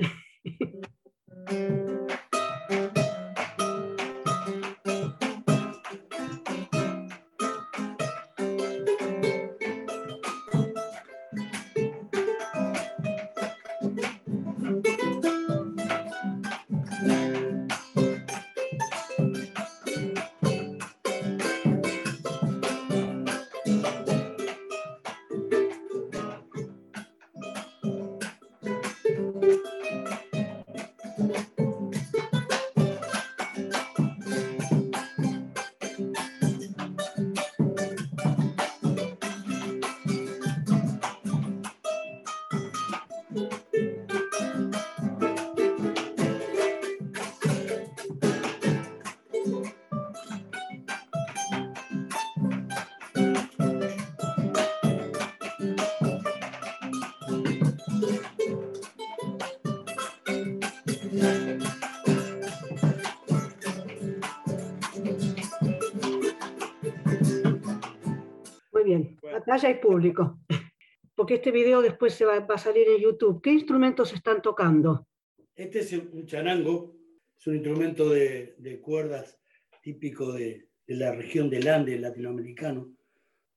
Ya 69.45 69.67
hay 69.67 69.75
público. 69.75 70.39
Porque 71.15 71.35
este 71.35 71.51
video 71.51 71.81
después 71.81 72.13
se 72.13 72.25
va, 72.25 72.39
va 72.41 72.55
a 72.55 72.59
salir 72.59 72.87
en 72.87 73.01
YouTube. 73.01 73.41
¿Qué 73.41 73.51
instrumentos 73.51 74.13
están 74.13 74.41
tocando? 74.41 75.07
Este 75.55 75.79
es 75.79 75.91
un 75.93 76.25
charango, 76.27 76.95
es 77.37 77.47
un 77.47 77.55
instrumento 77.55 78.09
de, 78.09 78.55
de 78.59 78.79
cuerdas 78.79 79.39
típico 79.81 80.33
de, 80.33 80.67
de 80.85 80.95
la 80.95 81.13
región 81.13 81.49
del 81.49 81.67
Ande 81.67 81.97
latinoamericano, 81.97 82.93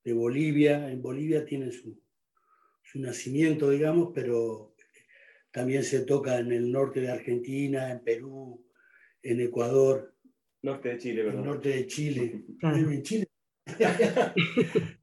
de 0.03 0.13
Bolivia. 0.15 0.91
En 0.91 1.03
Bolivia 1.03 1.45
tiene 1.45 1.71
su, 1.71 2.01
su 2.83 2.99
nacimiento, 2.99 3.69
digamos, 3.71 4.11
pero 4.15 4.75
también 5.51 5.85
se 5.85 6.01
toca 6.01 6.39
en 6.39 6.53
el 6.53 6.71
norte 6.73 7.01
de 7.01 7.11
Argentina, 7.11 7.91
en 7.93 8.03
Perú, 8.03 8.65
en 9.23 9.41
Ecuador, 9.41 10.15
Norte 10.63 10.91
de 10.91 10.99
Chile, 10.99 11.21
el 11.23 11.27
perdón. 11.29 11.45
norte 11.45 11.69
de 11.71 11.87
Chile. 11.87 12.45
Claro. 12.59 12.77
En 12.77 13.03
Chile. 13.03 13.27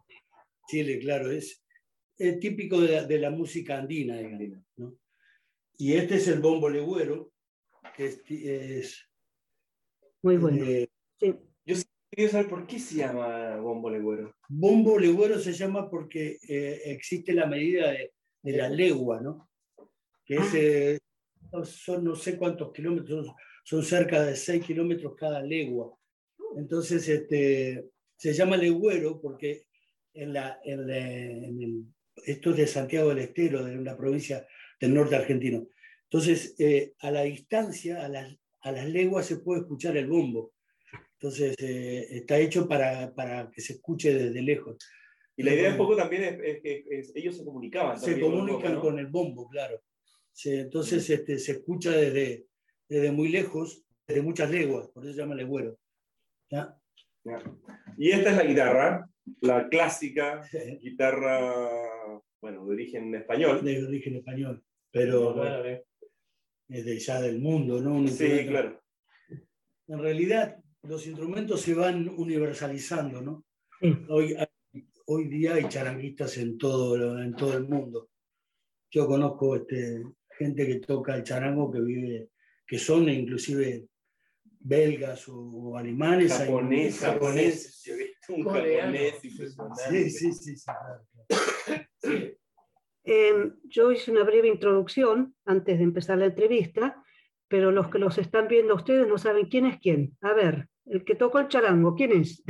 Chile, 0.68 1.00
claro, 1.00 1.32
es, 1.32 1.64
es 2.18 2.40
típico 2.40 2.80
de 2.82 2.92
la, 2.94 3.04
de 3.06 3.20
la 3.20 3.30
música 3.30 3.78
andina, 3.78 4.18
digamos, 4.18 4.66
¿no? 4.78 4.98
Y 5.78 5.94
este 5.94 6.16
es 6.16 6.28
el 6.28 6.40
bombo 6.40 6.70
legüero, 6.70 7.32
que 7.96 8.06
es, 8.08 8.22
es, 8.30 9.10
Muy 10.22 10.38
bueno. 10.38 10.64
eh, 10.66 10.88
Sí. 11.20 11.34
Yo 11.66 11.76
quería 12.12 12.30
saber 12.30 12.48
por 12.50 12.68
qué 12.68 12.80
se 12.80 12.96
llama 12.96 13.58
bombo 13.58 13.90
legüero. 13.90 14.36
bombo 14.50 14.98
legüero 15.00 15.40
se 15.40 15.54
llama 15.54 15.90
porque 15.90 16.38
eh, 16.48 16.82
existe 16.86 17.34
la 17.34 17.46
medida 17.48 17.92
de, 17.92 18.14
de 18.44 18.52
la 18.58 18.70
legua, 18.70 19.20
¿no? 19.22 19.50
Que 20.26 20.36
es, 20.36 20.54
eh, 20.54 21.00
no- 21.52 21.64
son 21.66 22.04
no 22.04 22.16
sé 22.16 22.38
cuántos 22.38 22.72
kilómetros, 22.74 23.26
son, 23.28 23.36
son 23.64 23.84
cerca 23.84 24.24
de 24.26 24.36
6 24.36 24.64
kilómetros 24.66 25.16
cada 25.16 25.42
legua. 25.42 25.98
Entonces, 26.56 27.08
este, 27.08 27.86
se 28.16 28.34
llama 28.34 28.58
legüero 28.58 29.20
porque 29.22 29.67
en 30.18 30.34
la, 30.34 30.60
en 30.64 30.88
la- 30.88 30.98
en 30.98 31.62
el- 31.62 31.84
esto 32.26 32.52
es 32.52 32.58
de 32.58 32.68
Santiago 32.68 33.10
del 33.10 33.20
Estero, 33.20 33.64
de 33.64 33.78
una 33.78 33.96
provincia 33.96 34.46
del 34.80 34.94
norte 34.94 35.16
argentino. 35.16 35.68
Entonces, 36.04 36.56
eh, 36.60 36.94
a 37.00 37.12
la 37.12 37.24
distancia, 37.24 38.04
a 38.04 38.10
las, 38.10 38.36
a 38.62 38.72
las 38.72 38.88
leguas 38.90 39.26
se 39.26 39.38
puede 39.38 39.62
escuchar 39.62 39.96
el 39.98 40.08
bombo. 40.08 40.54
Entonces, 41.14 41.56
eh, 41.60 42.08
está 42.12 42.38
hecho 42.40 42.68
para, 42.68 43.14
para 43.14 43.50
que 43.52 43.62
se 43.62 43.74
escuche 43.74 44.14
desde 44.14 44.42
lejos. 44.42 44.78
Y 45.36 45.44
la 45.44 45.54
idea 45.54 45.72
un 45.72 45.78
poco 45.78 45.96
también 45.96 46.24
es, 46.24 46.40
es 46.44 46.62
que 46.62 46.86
es- 46.90 47.12
ellos 47.16 47.38
se 47.38 47.44
comunicaban. 47.46 48.00
Se 48.00 48.20
comunican 48.20 48.62
bombo, 48.62 48.74
¿no? 48.76 48.82
con 48.82 49.00
el 49.00 49.08
bombo, 49.08 49.48
claro. 49.50 49.82
Sí, 50.32 50.54
entonces 50.54 51.10
este, 51.10 51.38
se 51.40 51.54
escucha 51.54 51.92
desde, 51.92 52.46
desde 52.90 53.12
muy 53.12 53.30
lejos, 53.30 53.84
desde 54.08 54.22
muchas 54.22 54.50
leguas, 54.50 54.88
por 54.90 55.04
eso 55.04 55.14
se 55.14 55.20
llama 55.20 55.36
legüero. 55.36 55.78
¿Ya? 56.50 56.76
Ya. 57.24 57.44
Y 57.98 58.12
esta 58.12 58.32
es 58.32 58.38
la 58.38 58.44
guitarra, 58.44 59.10
la 59.42 59.68
clásica 59.70 60.42
guitarra, 60.82 61.70
bueno, 62.42 62.66
de 62.66 62.74
origen 62.74 63.16
español. 63.16 63.64
De 63.64 63.86
origen 63.86 64.16
español, 64.16 64.64
pero 64.92 65.34
bueno, 65.34 65.64
es 66.70 66.86
de 66.86 67.00
ya 67.00 67.22
del 67.22 67.40
mundo, 67.40 67.82
¿no? 67.82 67.96
Un 67.96 68.08
Sí, 68.08 68.46
claro. 68.48 68.82
En 69.88 70.00
realidad, 70.00 70.58
los 70.84 71.06
instrumentos 71.08 71.62
se 71.62 71.74
van 71.74 72.10
universalizando, 72.10 73.22
¿no? 73.22 73.46
Hoy, 74.10 74.36
hoy 75.06 75.28
día 75.28 75.54
hay 75.54 75.68
charanguistas 75.70 76.38
en 76.38 76.58
todo, 76.58 77.22
en 77.22 77.36
todo 77.36 77.58
el 77.58 77.68
mundo. 77.68 78.10
Yo 78.90 79.08
conozco 79.08 79.56
este, 79.56 80.04
gente 80.38 80.66
que 80.66 80.76
toca 80.80 81.16
el 81.16 81.24
charango 81.24 81.72
que 81.72 81.80
vive, 81.80 82.30
que 82.66 82.80
son 82.80 83.08
inclusive 83.08 83.88
belgas 84.60 85.28
o, 85.30 85.38
o 85.38 85.78
alemanes. 85.78 86.34
Japoneses. 86.34 87.00
japoneses. 87.00 87.84
Un 88.30 88.44
japonés 88.44 89.24
impresionante. 89.24 90.10
Sí, 90.10 90.10
sí, 90.10 90.32
sí, 90.34 90.56
sí. 90.56 92.38
Eh, 93.10 93.54
yo 93.64 93.90
hice 93.92 94.12
una 94.12 94.24
breve 94.24 94.50
introducción 94.50 95.34
antes 95.46 95.78
de 95.78 95.84
empezar 95.86 96.18
la 96.18 96.26
entrevista, 96.26 97.02
pero 97.48 97.72
los 97.72 97.90
que 97.90 98.00
los 98.00 98.18
están 98.18 98.50
viendo 98.50 98.76
ustedes 98.76 99.08
no 99.08 99.18
saben 99.18 99.48
quién 99.48 99.66
es 99.66 99.80
quién. 99.80 100.18
A 100.20 100.34
ver, 100.34 100.68
el 100.86 101.06
que 101.06 101.16
tocó 101.16 101.40
el 101.40 101.48
charango, 101.48 101.96
¿quién 101.96 102.12
es? 102.12 102.44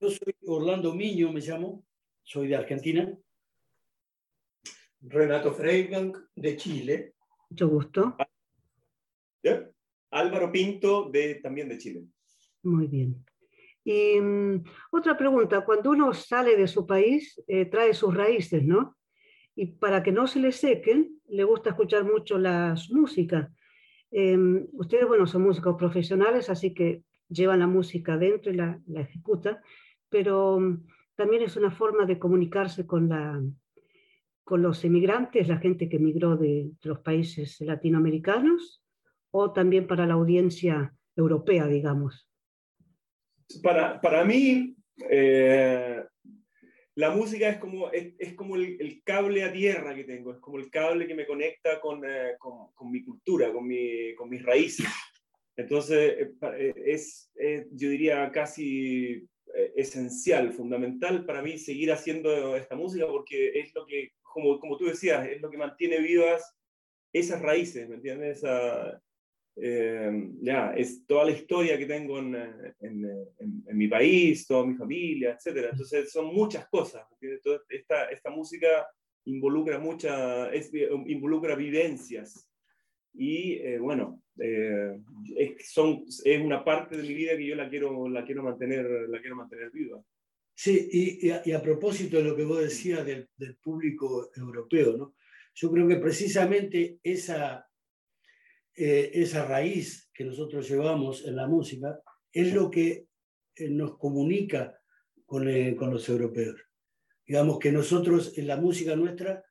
Yo 0.00 0.10
soy 0.10 0.34
Orlando 0.46 0.94
Miño, 0.94 1.32
me 1.32 1.40
llamo, 1.40 1.86
soy 2.22 2.48
de 2.48 2.56
Argentina. 2.56 3.18
Renato 5.00 5.54
Freigang, 5.54 6.12
de 6.34 6.56
Chile. 6.56 7.14
Mucho 7.48 7.68
gusto. 7.68 8.16
Álvaro 10.10 10.52
Pinto, 10.52 11.08
de, 11.10 11.36
también 11.36 11.68
de 11.68 11.78
Chile. 11.78 12.04
Muy 12.62 12.86
bien. 12.86 13.24
Y 13.88 14.20
mm, 14.20 14.64
otra 14.90 15.16
pregunta, 15.16 15.64
cuando 15.64 15.92
uno 15.92 16.12
sale 16.12 16.56
de 16.56 16.68
su 16.68 16.86
país, 16.86 17.42
eh, 17.46 17.64
trae 17.64 17.94
sus 17.94 18.14
raíces, 18.14 18.62
¿no? 18.62 18.98
Y 19.56 19.64
para 19.78 20.02
que 20.02 20.12
no 20.12 20.26
se 20.26 20.40
le 20.40 20.52
sequen, 20.52 21.18
le 21.26 21.44
gusta 21.44 21.70
escuchar 21.70 22.04
mucho 22.04 22.38
la 22.38 22.74
música. 22.90 23.50
Em, 24.10 24.66
ustedes, 24.72 25.08
bueno, 25.08 25.26
son 25.26 25.40
músicos 25.40 25.76
profesionales, 25.78 26.50
así 26.50 26.74
que 26.74 27.02
llevan 27.30 27.60
la 27.60 27.66
música 27.66 28.18
dentro 28.18 28.52
y 28.52 28.56
la, 28.56 28.78
la 28.88 29.00
ejecutan, 29.00 29.56
pero 30.10 30.60
mm, 30.60 30.86
también 31.16 31.42
es 31.44 31.56
una 31.56 31.70
forma 31.70 32.04
de 32.04 32.18
comunicarse 32.18 32.86
con, 32.86 33.08
la, 33.08 33.40
con 34.44 34.60
los 34.60 34.84
emigrantes, 34.84 35.48
la 35.48 35.56
gente 35.56 35.88
que 35.88 35.96
emigró 35.96 36.36
de, 36.36 36.72
de 36.78 36.88
los 36.90 36.98
países 36.98 37.58
latinoamericanos, 37.62 38.84
o 39.30 39.50
también 39.50 39.86
para 39.86 40.06
la 40.06 40.12
audiencia 40.12 40.94
europea, 41.16 41.66
digamos. 41.66 42.27
Para, 43.62 44.00
para 44.00 44.24
mí, 44.24 44.74
eh, 45.10 46.02
la 46.96 47.10
música 47.10 47.48
es 47.48 47.58
como, 47.58 47.90
es, 47.92 48.14
es 48.18 48.34
como 48.34 48.56
el, 48.56 48.76
el 48.80 49.02
cable 49.04 49.44
a 49.44 49.52
tierra 49.52 49.94
que 49.94 50.04
tengo, 50.04 50.32
es 50.32 50.38
como 50.38 50.58
el 50.58 50.70
cable 50.70 51.06
que 51.06 51.14
me 51.14 51.26
conecta 51.26 51.80
con, 51.80 52.04
eh, 52.04 52.34
con, 52.38 52.72
con 52.74 52.90
mi 52.90 53.04
cultura, 53.04 53.52
con, 53.52 53.66
mi, 53.66 54.14
con 54.14 54.28
mis 54.28 54.42
raíces. 54.42 54.86
Entonces, 55.56 56.16
eh, 56.18 56.30
eh, 56.56 56.74
es, 56.86 57.30
yo 57.72 57.90
diría, 57.90 58.30
casi 58.30 59.26
eh, 59.54 59.72
esencial, 59.76 60.52
fundamental 60.52 61.24
para 61.24 61.42
mí 61.42 61.58
seguir 61.58 61.90
haciendo 61.90 62.56
esta 62.56 62.76
música 62.76 63.06
porque 63.06 63.58
es 63.58 63.74
lo 63.74 63.84
que, 63.84 64.12
como, 64.22 64.60
como 64.60 64.76
tú 64.76 64.86
decías, 64.86 65.26
es 65.28 65.40
lo 65.40 65.50
que 65.50 65.56
mantiene 65.56 65.98
vivas 65.98 66.54
esas 67.12 67.42
raíces, 67.42 67.88
¿me 67.88 67.96
entiendes? 67.96 68.38
Esa, 68.38 69.02
eh, 69.60 70.30
ya, 70.40 70.72
es 70.76 71.06
toda 71.06 71.24
la 71.26 71.32
historia 71.32 71.76
que 71.78 71.86
tengo 71.86 72.18
en, 72.18 72.34
en, 72.34 73.04
en- 73.38 73.64
en 73.66 73.76
mi 73.76 73.88
país, 73.88 74.46
toda 74.46 74.64
mi 74.66 74.74
familia, 74.74 75.32
etc. 75.32 75.68
Entonces 75.72 76.10
son 76.10 76.26
muchas 76.34 76.68
cosas. 76.68 77.02
esta, 77.68 78.04
esta 78.10 78.30
música 78.30 78.86
involucra, 79.24 79.78
mucha, 79.78 80.50
es- 80.52 80.70
involucra 81.06 81.54
vivencias. 81.54 82.48
Y 83.14 83.54
eh, 83.54 83.78
bueno, 83.78 84.22
eh, 84.38 85.00
es, 85.36 85.70
son, 85.72 86.04
es 86.24 86.40
una 86.40 86.64
parte 86.64 86.96
de 86.96 87.02
mi 87.02 87.14
vida 87.14 87.36
que 87.36 87.46
yo 87.46 87.56
la 87.56 87.68
quiero, 87.68 88.08
la 88.08 88.24
quiero, 88.24 88.42
mantener, 88.44 88.84
la 89.08 89.20
quiero 89.20 89.36
mantener 89.36 89.70
viva. 89.72 90.00
Sí, 90.54 90.88
y, 90.92 91.26
y 91.26 91.30
a, 91.30 91.42
y 91.44 91.52
a 91.52 91.62
propósito 91.62 92.16
de 92.18 92.24
lo 92.24 92.36
que 92.36 92.44
vos 92.44 92.60
decías 92.60 93.04
del, 93.06 93.28
del 93.36 93.56
público 93.56 94.30
europeo, 94.36 94.96
¿no? 94.96 95.14
yo 95.54 95.70
creo 95.72 95.88
que 95.88 95.96
precisamente 95.96 96.98
esa, 97.02 97.67
eh, 98.78 99.10
esa 99.14 99.44
raíz 99.44 100.08
que 100.14 100.24
nosotros 100.24 100.68
llevamos 100.68 101.26
en 101.26 101.36
la 101.36 101.46
música 101.46 102.00
es 102.32 102.54
lo 102.54 102.70
que 102.70 103.06
eh, 103.56 103.68
nos 103.70 103.98
comunica 103.98 104.80
con, 105.26 105.48
eh, 105.48 105.74
con 105.76 105.90
los 105.90 106.08
europeos. 106.08 106.60
Digamos 107.26 107.58
que 107.58 107.70
nosotros, 107.72 108.36
en 108.38 108.46
la 108.46 108.56
música 108.56 108.96
nuestra, 108.96 109.44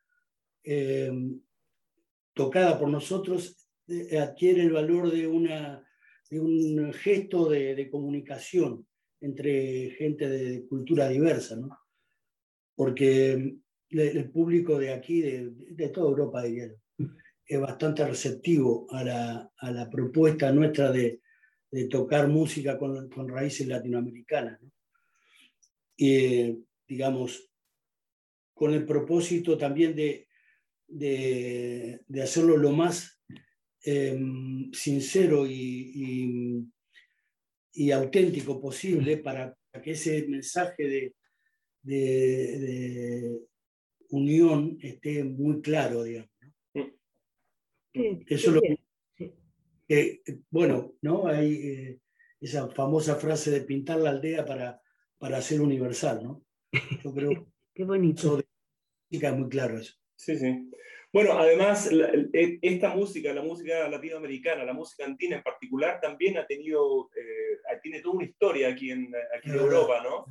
tocada 2.33 2.77
por 2.79 2.89
nosotros, 2.89 3.67
adquiere 4.19 4.63
el 4.63 4.71
valor 4.71 5.11
de, 5.11 5.27
una, 5.27 5.87
de 6.29 6.39
un 6.39 6.91
gesto 6.93 7.47
de, 7.49 7.75
de 7.75 7.89
comunicación 7.89 8.85
entre 9.21 9.91
gente 9.91 10.27
de 10.27 10.65
cultura 10.67 11.07
diversa, 11.07 11.55
¿no? 11.55 11.69
Porque 12.75 13.57
le- 13.89 14.11
el 14.11 14.29
público 14.31 14.77
de 14.77 14.93
aquí, 14.93 15.21
de, 15.21 15.51
de 15.51 15.89
toda 15.89 16.09
Europa, 16.09 16.43
diría 16.43 16.67
yo, 16.67 16.75
es 17.47 17.59
bastante 17.59 18.05
receptivo 18.05 18.87
a 18.91 19.03
la, 19.03 19.51
a 19.57 19.71
la 19.71 19.89
propuesta 19.89 20.51
nuestra 20.51 20.91
de, 20.91 21.21
de 21.71 21.87
tocar 21.87 22.27
música 22.27 22.77
con, 22.77 23.09
con 23.09 23.29
raíces 23.29 23.67
latinoamericanas. 23.67 24.61
¿no? 24.61 24.71
Eh, 25.97 26.57
digamos, 26.87 27.49
con 28.53 28.73
el 28.73 28.85
propósito 28.85 29.57
también 29.57 29.95
de, 29.95 30.27
de, 30.87 32.01
hacerlo 32.21 32.57
lo 32.57 32.71
más 32.71 33.19
eh, 33.83 34.19
sincero 34.73 35.45
y, 35.47 35.91
y- 35.95 36.63
y 37.73 37.91
auténtico 37.91 38.59
posible 38.59 39.17
para 39.17 39.55
que 39.83 39.91
ese 39.91 40.27
mensaje 40.27 40.87
de- 40.87 41.13
de 41.83 43.39
unión 44.09 44.77
esté 44.81 45.23
muy 45.23 45.61
claro, 45.61 46.03
digamos. 46.03 46.31
Sí, 47.97 48.25
Eso 48.27 48.49
es 48.49 48.55
lo 48.55 48.61
que, 48.61 48.77
que, 49.87 50.21
bueno, 50.49 50.93
¿no? 51.01 51.27
Hay 51.27 51.53
eh, 51.53 51.99
esa 52.39 52.67
famosa 52.69 53.15
frase 53.15 53.51
de 53.51 53.61
pintar 53.61 53.99
la 53.99 54.11
aldea 54.11 54.45
para, 54.45 54.81
para 55.17 55.41
ser 55.41 55.61
universal, 55.61 56.21
¿no? 56.23 56.43
Yo 57.03 57.13
creo 57.13 57.29
Qué 57.73 57.83
bonito. 57.83 58.37
que 58.37 58.45
música 59.11 59.29
es 59.29 59.37
muy 59.37 59.49
claro 59.49 59.77
eso. 59.79 59.93
Sí, 60.15 60.37
sí. 60.37 60.69
Bueno, 61.13 61.33
además, 61.39 61.91
la- 61.91 62.11
e- 62.33 62.59
esta 62.61 62.93
música, 62.95 63.33
la 63.33 63.41
música 63.43 63.87
latinoamericana, 63.87 64.65
la 64.65 64.73
música 64.73 65.05
andina 65.05 65.37
en 65.37 65.43
particular, 65.43 65.99
también 66.01 66.37
ha 66.37 66.45
tenido, 66.45 67.09
eh, 67.15 67.79
tiene 67.81 68.01
toda 68.01 68.15
una 68.15 68.25
historia 68.25 68.69
aquí 68.69 68.91
en, 68.91 69.09
aquí 69.37 69.49
en 69.49 69.55
Europa, 69.55 70.01
¿no? 70.03 70.25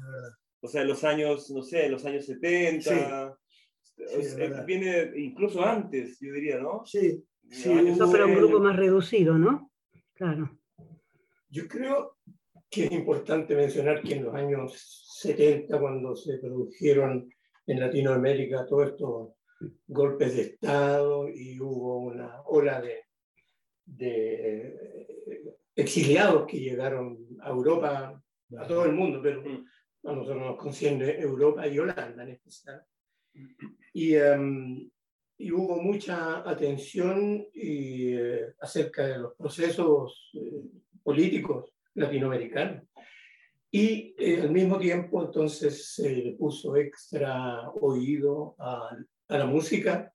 O 0.61 0.69
sea, 0.69 0.83
en 0.83 0.89
los 0.89 1.03
años, 1.05 1.51
no 1.51 1.63
sé, 1.63 1.87
en 1.87 1.93
los 1.93 2.05
años 2.05 2.27
70, 2.27 3.39
Sí, 3.81 4.03
o 4.03 4.21
es 4.21 4.29
sea, 4.33 4.37
verdad. 4.39 4.67
viene 4.67 5.13
incluso 5.17 5.65
antes, 5.65 6.19
yo 6.21 6.33
diría, 6.35 6.59
¿no? 6.59 6.85
Sí, 6.85 7.25
sí, 7.51 7.69
No, 7.69 8.11
pero 8.11 8.27
un 8.27 8.33
60. 8.33 8.37
grupo 8.37 8.61
más 8.61 8.77
reducido, 8.77 9.39
¿no? 9.39 9.71
Claro. 10.15 10.59
Yo 11.49 11.69
creo 11.69 12.19
que 12.71 12.87
es 12.87 12.93
importante 12.93 13.55
mencionar 13.55 14.03
que 14.03 14.15
en 14.15 14.25
los 14.25 14.35
años 14.35 15.17
70, 15.21 15.79
cuando 15.81 16.15
se 16.17 16.39
produjeron 16.39 17.29
en 17.67 17.81
Latinoamérica 17.81 18.67
todos 18.67 18.89
estos 18.89 19.33
golpes 19.87 20.37
de 20.37 20.43
Estado 20.43 21.29
y 21.29 21.59
hubo 21.61 22.01
una 22.01 22.43
ola 22.45 22.81
de, 22.81 23.05
de 23.85 25.55
exiliados 25.75 26.47
que 26.47 26.59
llegaron 26.59 27.19
a 27.41 27.51
Europa, 27.51 28.23
a 28.59 28.67
todo 28.67 28.85
el 28.85 28.93
mundo, 28.93 29.21
pero 29.23 29.43
a 30.05 30.13
nosotros 30.13 30.37
nos 30.39 30.57
concierne 30.57 31.19
Europa 31.19 31.67
y 31.67 31.79
Holanda 31.79 32.23
en 32.23 32.31
especial. 32.31 32.85
Y, 33.93 34.15
em, 34.15 34.91
y 35.39 35.53
hubo 35.53 35.81
mucha 35.83 36.49
atención 36.49 37.47
y, 37.53 38.15
eh, 38.15 38.55
acerca 38.61 39.07
de 39.07 39.19
los 39.19 39.35
procesos 39.35 40.31
eh, 40.35 40.63
políticos 41.03 41.73
latinoamericanos. 41.95 42.85
Y 43.71 44.15
eh, 44.19 44.41
al 44.41 44.51
mismo 44.51 44.79
tiempo, 44.79 45.23
entonces, 45.23 45.95
se 45.95 46.11
le 46.11 46.33
puso 46.33 46.77
extra 46.77 47.69
oído 47.71 48.55
a, 48.59 48.97
a 49.29 49.39
la 49.39 49.47
música, 49.47 50.13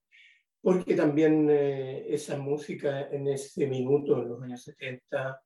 porque 0.60 0.94
también 0.94 1.50
esa 1.50 2.38
música 2.38 3.08
en 3.10 3.26
ese 3.26 3.66
minuto, 3.66 4.22
en 4.22 4.28
los 4.28 4.42
años 4.42 4.62
70, 4.62 5.42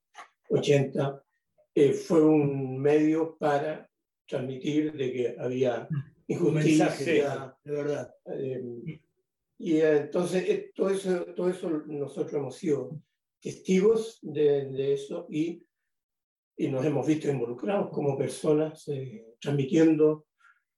80, 0.51 1.23
eh, 1.79 1.93
fue 1.93 2.25
un 2.25 2.79
medio 2.79 3.37
para 3.37 3.87
transmitir 4.27 4.95
de 4.95 5.13
que 5.13 5.37
había 5.39 5.87
injusticia, 6.27 7.55
de 7.63 7.71
verdad. 7.71 8.15
Y 9.59 9.77
eh, 9.77 9.99
entonces 9.99 10.49
eh, 10.49 10.73
todo, 10.75 10.91
eso, 10.91 11.25
todo 11.35 11.49
eso 11.49 11.71
nosotros 11.87 12.35
hemos 12.35 12.57
sido 12.57 13.01
testigos 13.41 14.19
de, 14.23 14.67
de 14.67 14.95
eso 14.95 15.27
y, 15.31 15.65
y 16.57 16.69
nos 16.69 16.85
hemos 16.85 17.07
visto 17.07 17.31
involucrados 17.31 17.91
como 17.91 18.17
personas 18.17 18.87
eh, 18.89 19.35
transmitiendo 19.41 20.27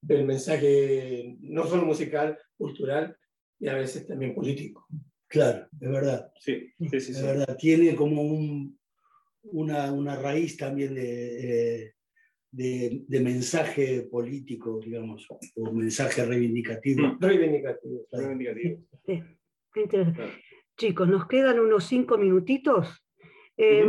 el 0.08 0.24
mensaje 0.24 1.36
no 1.40 1.66
solo 1.66 1.84
musical, 1.84 2.38
cultural 2.56 3.16
y 3.58 3.68
a 3.68 3.74
veces 3.74 4.06
también 4.06 4.34
político. 4.34 4.86
Claro, 5.26 5.68
es 5.80 5.90
verdad. 5.90 6.32
Sí, 6.40 6.72
sí, 6.78 7.00
sí. 7.00 7.12
Es 7.12 7.18
sí. 7.18 7.22
verdad. 7.22 7.56
Tiene 7.58 7.94
como 7.96 8.22
un, 8.22 8.78
una, 9.42 9.92
una 9.92 10.16
raíz 10.16 10.56
también 10.56 10.94
de, 10.94 11.84
eh, 11.84 11.94
de, 12.50 13.04
de 13.06 13.20
mensaje 13.20 14.08
político, 14.10 14.80
digamos, 14.80 15.26
o 15.56 15.72
mensaje 15.72 16.24
reivindicativo. 16.24 17.16
Reivindicativo. 17.20 18.06
Reivindicativo. 18.12 18.82
Sí, 19.06 19.22
interesante. 19.76 20.22
Chicos, 20.76 21.08
nos 21.08 21.26
quedan 21.26 21.58
unos 21.58 21.84
cinco 21.84 22.18
minutitos. 22.18 23.04
Eh, 23.56 23.84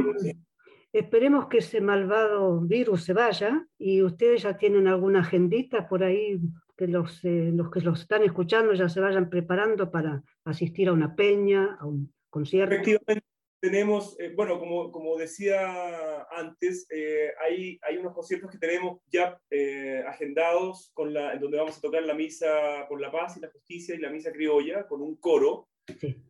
Esperemos 0.91 1.47
que 1.49 1.60
ese 1.60 1.82
malvado 1.82 2.62
virus 2.62 3.03
se 3.03 3.14
vaya 3.14 3.64
y 3.78 4.01
ustedes 4.01 4.41
ya 4.41 4.57
tienen 4.57 4.88
alguna 4.88 5.20
agendita 5.20 5.88
por 5.88 6.03
ahí 6.03 6.39
que 6.76 6.88
los, 6.88 7.24
eh, 7.26 7.51
los 7.53 7.70
que 7.70 7.82
los 7.82 8.01
están 8.01 8.24
escuchando 8.24 8.74
ya 8.74 8.89
se 8.89 8.99
vayan 8.99 9.30
preparando 9.30 9.91
para 9.91 10.24
asistir 10.45 10.88
a 10.88 10.93
una 10.93 11.14
peña, 11.16 11.78
a 11.80 11.86
un 11.86 12.12
concierto. 12.32 12.74
Efectivamente, 12.74 13.24
tenemos, 13.60 14.20
eh, 14.20 14.32
bueno, 14.36 14.60
como, 14.60 14.91
como 14.91 15.18
decía 15.18 16.22
antes, 16.32 16.88
eh, 16.89 17.32
hay, 17.41 17.80
hay 17.82 17.97
unos 17.97 18.14
conciertos 18.14 18.51
que 18.51 18.57
tenemos 18.57 19.01
ya 19.12 19.39
eh, 19.49 20.03
agendados, 20.07 20.91
con 20.93 21.14
la, 21.14 21.34
en 21.34 21.39
donde 21.39 21.57
vamos 21.57 21.78
a 21.78 21.82
tocar 21.82 22.03
la 22.03 22.14
misa 22.14 22.86
por 22.88 23.01
la 23.01 23.12
paz 23.12 23.38
y 23.38 23.41
la 23.41 23.49
justicia 23.49 23.95
y 23.95 23.99
la 23.99 24.10
misa 24.10 24.32
criolla 24.32 24.88
con 24.88 25.01
un 25.01 25.16
coro. 25.18 25.68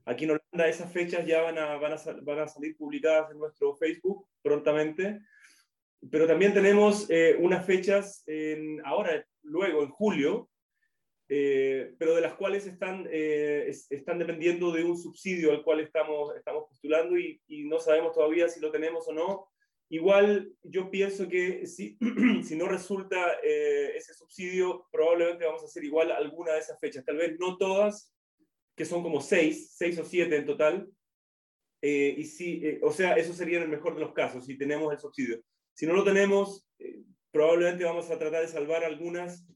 Aquí 0.06 0.24
en 0.24 0.32
Holanda 0.32 0.70
esas 0.70 0.92
fechas 0.92 1.26
ya 1.26 1.42
van 1.42 1.58
a, 1.58 1.76
van, 1.78 1.94
a, 1.94 1.98
van 2.22 2.40
a 2.40 2.48
salir 2.48 2.78
publicadas 2.78 3.32
en 3.32 3.40
nuestro 3.40 3.76
Facebook 3.76 4.28
prontamente. 4.42 5.20
Pero 6.10 6.26
también 6.28 6.54
tenemos 6.54 7.10
eh, 7.10 7.36
unas 7.40 7.66
fechas 7.66 8.24
en, 8.26 8.82
ahora, 8.86 9.26
luego, 9.44 9.84
en 9.84 9.90
julio, 9.90 10.50
eh, 11.30 11.94
pero 12.00 12.16
de 12.16 12.22
las 12.22 12.34
cuales 12.34 12.66
están, 12.66 13.08
eh, 13.12 13.66
es- 13.68 13.90
están 13.92 14.18
dependiendo 14.20 14.72
de 14.72 14.84
un 14.84 14.98
subsidio 14.98 15.52
al 15.52 15.64
cual 15.64 15.80
estamos, 15.80 16.36
estamos 16.36 16.66
postulando 16.68 17.18
y, 17.18 17.40
y 17.48 17.66
no 17.66 17.80
sabemos 17.80 18.14
todavía 18.14 18.50
si 18.50 18.60
lo 18.60 18.72
tenemos 18.72 19.08
o 19.08 19.14
no. 19.14 19.48
Igual 19.92 20.52
yo 20.64 20.92
pienso 20.92 21.28
que 21.30 21.66
si, 21.66 21.98
si 22.44 22.56
no 22.56 22.68
resulta 22.68 23.40
eh, 23.44 23.94
ese 23.96 24.14
subsidio, 24.14 24.88
probablemente 24.92 25.46
vamos 25.46 25.62
a 25.62 25.66
hacer 25.66 25.84
igual 25.84 26.12
alguna 26.12 26.54
de 26.54 26.60
esas 26.60 26.80
fechas, 26.80 27.06
tal 27.06 27.18
vez 27.18 27.38
no 27.40 27.58
todas, 27.58 28.14
que 28.76 28.86
son 28.86 29.04
como 29.04 29.22
seis, 29.22 29.74
seis 29.76 29.98
o 30.00 30.06
siete 30.06 30.36
en 30.36 30.46
total. 30.46 30.90
Eh, 31.82 32.16
y 32.18 32.24
si, 32.26 32.66
eh, 32.66 32.80
o 32.84 32.92
sea, 32.92 33.14
eso 33.16 33.34
sería 33.34 33.58
en 33.58 33.64
el 33.64 33.70
mejor 33.70 33.94
de 33.96 34.02
los 34.02 34.14
casos, 34.14 34.46
si 34.46 34.58
tenemos 34.58 34.92
el 34.92 35.00
subsidio. 35.00 35.42
Si 35.74 35.86
no 35.86 35.94
lo 35.94 36.04
tenemos, 36.04 36.68
eh, 36.80 37.04
probablemente 37.32 37.84
vamos 37.86 38.10
a 38.10 38.20
tratar 38.20 38.42
de 38.42 38.48
salvar 38.48 38.84
algunas, 38.84 39.48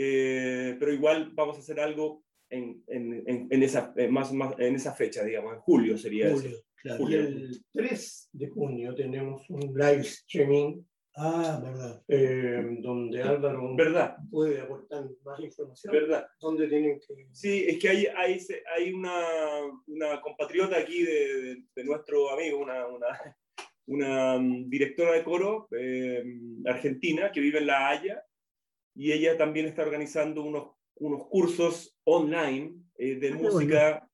eh, 0.00 0.76
pero 0.78 0.92
igual 0.92 1.30
vamos 1.34 1.56
a 1.56 1.60
hacer 1.60 1.80
algo 1.80 2.22
en, 2.50 2.82
en, 2.86 3.24
en, 3.26 3.48
en 3.50 3.62
esa, 3.64 3.92
eh, 3.96 4.06
más, 4.08 4.32
más, 4.32 4.54
en 4.58 4.76
esa 4.76 4.94
fecha, 4.94 5.24
digamos, 5.24 5.54
en 5.54 5.60
julio 5.60 5.98
sería 5.98 6.30
Julio, 6.30 6.50
eso. 6.50 6.64
claro. 6.76 6.98
Julio. 7.00 7.20
Y 7.20 7.24
el 7.24 7.64
3 7.72 8.28
de 8.32 8.48
junio 8.48 8.94
tenemos 8.94 9.50
un 9.50 9.60
live 9.74 10.00
streaming 10.00 10.82
Ah, 11.20 11.60
verdad. 11.60 12.00
eh, 12.06 12.62
donde 12.80 13.20
Álvaro 13.22 13.74
¿Verdad? 13.74 14.18
puede 14.30 14.60
aportar 14.60 15.04
más 15.24 15.40
información. 15.40 15.92
¿Verdad? 15.92 16.28
¿Dónde 16.40 16.68
tienen 16.68 17.00
que...? 17.00 17.26
Sí, 17.32 17.64
es 17.66 17.76
que 17.80 17.88
hay, 17.88 18.06
hay, 18.16 18.38
hay 18.76 18.92
una, 18.92 19.24
una 19.88 20.20
compatriota 20.20 20.78
aquí 20.78 21.02
de, 21.02 21.42
de- 21.42 21.62
de 21.74 21.84
nuestro 21.84 22.30
amigo, 22.30 22.58
una, 22.58 22.86
una, 22.86 23.36
una 23.86 24.38
directora 24.68 25.14
de 25.14 25.24
coro 25.24 25.66
eh, 25.76 26.22
argentina 26.66 27.32
que 27.32 27.40
vive 27.40 27.58
en 27.58 27.66
La 27.66 27.88
Haya 27.88 28.22
y 28.98 29.12
ella 29.12 29.38
también 29.38 29.66
está 29.66 29.82
organizando 29.82 30.42
unos, 30.42 30.72
unos 30.96 31.28
cursos 31.28 31.96
online 32.02 32.74
eh, 32.98 33.14
de 33.14 33.28
Ah, 33.28 33.36
música 33.36 34.08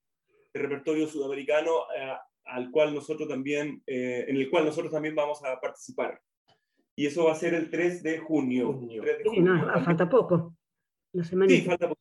de 0.52 0.60
repertorio 0.60 1.08
sudamericano 1.08 1.70
eh, 1.98 2.12
al 2.44 2.70
cual 2.70 2.94
nosotros 2.94 3.26
también, 3.26 3.82
eh, 3.86 4.26
en 4.28 4.36
el 4.36 4.50
cual 4.50 4.66
nosotros 4.66 4.92
también 4.92 5.14
vamos 5.14 5.42
a 5.42 5.58
participar. 5.58 6.20
Y 6.94 7.06
eso 7.06 7.24
va 7.24 7.32
a 7.32 7.34
ser 7.34 7.54
el 7.54 7.70
3 7.70 8.02
de 8.02 8.18
junio. 8.18 8.78
3 9.00 9.18
de 9.18 9.24
Sí, 9.30 9.40
no, 9.40 9.58
junio. 9.58 9.84
falta 9.84 10.06
poco. 10.06 10.54
Una 11.14 11.24
semanita. 11.24 11.58
Sí, 11.58 11.66
falta 11.66 11.88
poco. 11.88 12.00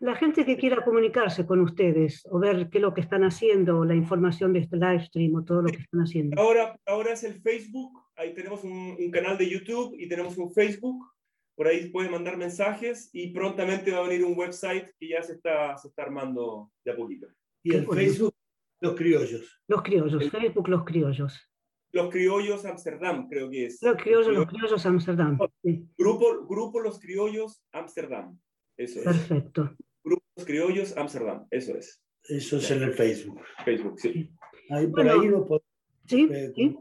La 0.00 0.14
gente 0.16 0.46
que 0.46 0.56
quiera 0.56 0.82
comunicarse 0.82 1.44
con 1.44 1.60
ustedes 1.60 2.26
o 2.30 2.38
ver 2.38 2.70
qué 2.70 2.78
es 2.78 2.82
lo 2.82 2.94
que 2.94 3.02
están 3.02 3.22
haciendo, 3.24 3.80
o 3.80 3.84
la 3.84 3.94
información 3.94 4.54
de 4.54 4.60
este 4.60 4.76
live 4.78 5.04
stream 5.04 5.34
o 5.34 5.44
todo 5.44 5.60
lo 5.60 5.68
que 5.68 5.82
están 5.82 6.00
haciendo. 6.00 6.40
Ahora, 6.40 6.74
ahora 6.86 7.12
es 7.12 7.22
el 7.22 7.34
Facebook, 7.34 7.92
ahí 8.16 8.32
tenemos 8.32 8.64
un, 8.64 8.96
un 8.98 9.10
canal 9.10 9.36
de 9.36 9.48
YouTube 9.48 9.94
y 9.98 10.08
tenemos 10.08 10.38
un 10.38 10.50
Facebook, 10.52 11.13
por 11.56 11.66
ahí 11.68 11.88
pueden 11.90 12.10
mandar 12.12 12.36
mensajes 12.36 13.10
y 13.12 13.28
prontamente 13.32 13.92
va 13.92 13.98
a 14.04 14.08
venir 14.08 14.24
un 14.24 14.36
website 14.36 14.90
que 14.98 15.08
ya 15.08 15.22
se 15.22 15.34
está, 15.34 15.76
se 15.78 15.88
está 15.88 16.02
armando 16.02 16.70
de 16.84 16.92
a 16.92 16.96
poquito. 16.96 17.28
Y 17.62 17.74
el. 17.74 17.86
Facebook, 17.86 18.34
los 18.80 18.94
criollos. 18.94 19.60
Los 19.68 19.82
criollos, 19.82 20.30
Facebook 20.30 20.68
Los 20.68 20.84
Criollos. 20.84 21.50
Los 21.92 22.10
Criollos 22.10 22.64
Amsterdam, 22.64 23.28
creo 23.28 23.48
que 23.48 23.66
es. 23.66 23.80
Los 23.80 23.96
Criollos, 23.96 24.34
Los 24.34 24.46
Criollos 24.46 24.84
Amsterdam. 24.84 25.38
Sí, 25.62 25.88
Grupo, 25.96 26.44
grupo 26.46 26.80
Los 26.80 26.98
Criollos 26.98 27.62
Amsterdam, 27.72 28.38
eso 28.76 28.98
es. 28.98 29.04
perfecto. 29.04 29.76
Grupo 30.02 30.24
Los 30.36 30.44
Criollos 30.46 30.96
Amsterdam, 30.96 31.46
eso 31.50 31.76
es. 31.76 32.02
Eso 32.24 32.56
es 32.56 32.70
en 32.72 32.82
el 32.82 32.92
Facebook. 32.94 33.40
Facebook, 33.64 34.00
sí. 34.00 34.30
Ahí, 34.70 34.86
por 34.86 35.04
Bueno, 35.04 35.20
ahí 35.20 35.28
lo 35.28 35.46
pod- 35.46 35.62
Sí, 36.06 36.28
eh, 36.30 36.52
sí. 36.54 36.76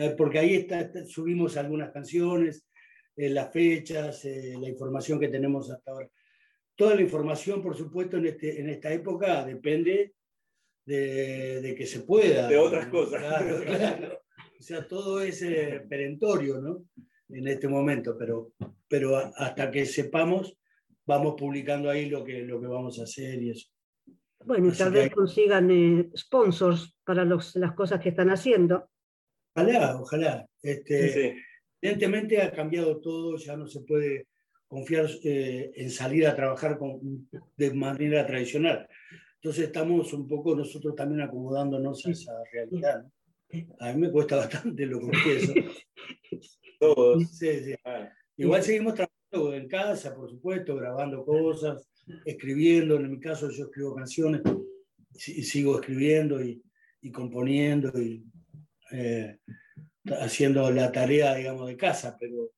Eh, 0.00 0.14
porque 0.16 0.38
ahí 0.38 0.54
está, 0.54 0.80
está- 0.80 1.04
subimos 1.04 1.56
algunas 1.56 1.90
canciones, 1.90 2.66
eh, 3.16 3.28
las 3.30 3.52
fechas, 3.52 4.24
eh, 4.24 4.54
la 4.60 4.68
información 4.68 5.20
que 5.20 5.28
tenemos 5.28 5.70
hasta 5.70 5.90
ahora. 5.90 6.08
Toda 6.74 6.94
la 6.94 7.02
información, 7.02 7.62
por 7.62 7.76
supuesto, 7.76 8.16
en, 8.16 8.26
este, 8.26 8.60
en 8.60 8.70
esta 8.70 8.90
época 8.92 9.44
depende 9.44 10.14
de, 10.86 11.60
de 11.60 11.74
que 11.74 11.86
se 11.86 12.00
pueda. 12.00 12.48
De 12.48 12.56
otras 12.56 12.86
cosas. 12.86 13.20
Claro, 13.20 13.62
claro. 13.62 14.20
O 14.58 14.62
sea, 14.62 14.86
todo 14.86 15.20
es 15.20 15.42
eh, 15.42 15.82
perentorio, 15.88 16.60
¿no? 16.60 16.84
En 17.28 17.46
este 17.48 17.68
momento, 17.68 18.16
pero, 18.18 18.52
pero 18.88 19.16
hasta 19.16 19.70
que 19.70 19.86
sepamos, 19.86 20.56
vamos 21.06 21.34
publicando 21.38 21.88
ahí 21.90 22.08
lo 22.08 22.24
que, 22.24 22.42
lo 22.42 22.60
que 22.60 22.66
vamos 22.66 22.98
a 22.98 23.04
hacer 23.04 23.42
y 23.42 23.50
eso. 23.50 23.68
Bueno, 24.44 24.66
y 24.66 24.70
Así 24.70 24.78
tal 24.78 24.92
vez 24.92 25.04
hay- 25.04 25.10
consigan 25.10 25.70
eh, 25.70 26.10
sponsors 26.16 26.96
para 27.04 27.24
los- 27.24 27.54
las 27.56 27.72
cosas 27.74 28.00
que 28.00 28.08
están 28.08 28.30
haciendo. 28.30 28.90
Ojalá, 29.54 30.00
ojalá. 30.00 30.46
Este, 30.62 31.08
Sí. 31.12 31.32
evidentemente 31.80 32.40
ha 32.40 32.52
cambiado 32.52 33.00
todo, 33.00 33.36
ya 33.36 33.56
no 33.56 33.66
se 33.66 33.80
puede 33.80 34.26
confiar 34.68 35.06
eh, 35.24 35.72
en 35.74 35.90
salir 35.90 36.26
a 36.26 36.36
trabajar 36.36 36.78
con, 36.78 37.28
de 37.56 37.74
manera 37.74 38.26
tradicional. 38.26 38.88
Entonces 39.36 39.64
estamos 39.66 40.12
un 40.12 40.28
poco 40.28 40.54
nosotros 40.54 40.94
también 40.94 41.22
acomodándonos 41.22 42.06
a 42.06 42.10
esa 42.10 42.32
realidad. 42.52 43.02
¿no? 43.02 43.10
A 43.80 43.92
mí 43.92 44.00
me 44.00 44.10
cuesta 44.12 44.36
bastante 44.36 44.86
lo 44.86 45.00
confieso. 45.00 45.52
Todos. 46.78 47.30
Sí, 47.36 47.64
sí. 47.64 47.74
Igual 48.36 48.62
seguimos 48.62 48.94
trabajando 48.94 49.54
en 49.54 49.68
casa, 49.68 50.14
por 50.14 50.30
supuesto, 50.30 50.76
grabando 50.76 51.24
cosas, 51.24 51.88
escribiendo. 52.24 52.96
En 52.96 53.10
mi 53.10 53.18
caso 53.20 53.50
yo 53.50 53.64
escribo 53.64 53.94
canciones 53.94 54.42
y 55.26 55.42
sigo 55.42 55.80
escribiendo 55.80 56.42
y, 56.42 56.62
y 57.02 57.10
componiendo 57.10 57.90
y 58.00 58.24
eh, 58.92 59.38
haciendo 60.20 60.70
la 60.70 60.90
tarea, 60.92 61.34
digamos, 61.34 61.68
de 61.68 61.76
casa, 61.76 62.16
pero 62.18 62.50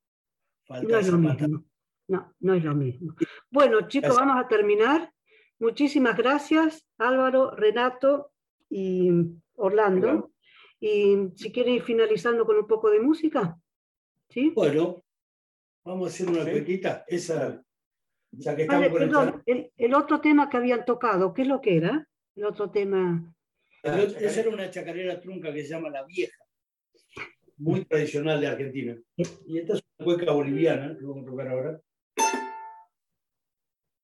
falta 0.65 0.89
No 0.89 0.99
es 0.99 1.09
lo 1.09 1.19
mismo. 1.19 1.65
No, 2.09 2.35
no 2.41 2.55
es 2.55 2.65
lo 2.65 2.75
mismo. 2.75 3.15
Bueno, 3.51 3.89
chicos, 3.89 4.11
Gracias. 4.11 4.27
vamos 4.27 4.45
a 4.45 4.49
terminar. 4.49 5.13
Muchísimas 5.59 6.17
gracias, 6.17 6.85
Álvaro, 6.99 7.53
Renato 7.53 8.33
y 8.69 9.11
Orlando. 9.55 10.33
Y 10.81 11.31
si 11.37 11.53
quieren 11.53 11.75
ir 11.75 11.83
finalizando 11.83 12.45
con 12.45 12.57
un 12.57 12.67
poco 12.67 12.91
de 12.91 13.01
música. 13.01 13.57
¿Sí? 14.29 14.51
Bueno, 14.51 15.05
vamos 15.85 16.07
a 16.07 16.09
hacer 16.09 16.29
una 16.29 16.43
cuequita. 16.43 17.05
Esa, 17.07 17.63
ya 18.33 18.57
que 18.57 18.63
estamos 18.63 18.89
perdón, 18.89 19.43
el, 19.47 19.71
el 19.77 19.95
otro 19.95 20.21
tema 20.21 20.49
que 20.49 20.57
habían 20.57 20.85
tocado, 20.85 21.33
¿qué 21.33 21.43
es 21.43 21.49
lo 21.49 21.61
que 21.61 21.77
era? 21.77 22.09
El 22.35 22.45
otro 22.45 22.71
tema. 22.71 23.33
Esa 23.83 24.41
era 24.41 24.51
una 24.51 24.71
chacarera 24.71 25.21
trunca 25.21 25.53
que 25.53 25.63
se 25.63 25.71
llama 25.71 25.91
La 25.91 26.05
Vieja, 26.05 26.39
muy 27.57 27.85
tradicional 27.85 28.41
de 28.41 28.47
Argentina. 28.47 28.97
Y 29.17 29.59
esta 29.59 29.75
es 29.75 29.83
una 29.99 30.05
cueca 30.05 30.33
boliviana 30.33 30.97
que 30.97 31.05
vamos 31.05 31.25
a 31.25 31.31
tocar 31.31 31.49
ahora, 31.49 31.81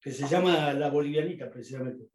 que 0.00 0.10
se 0.10 0.26
llama 0.26 0.72
La 0.72 0.90
Bolivianita, 0.90 1.48
precisamente. 1.48 2.08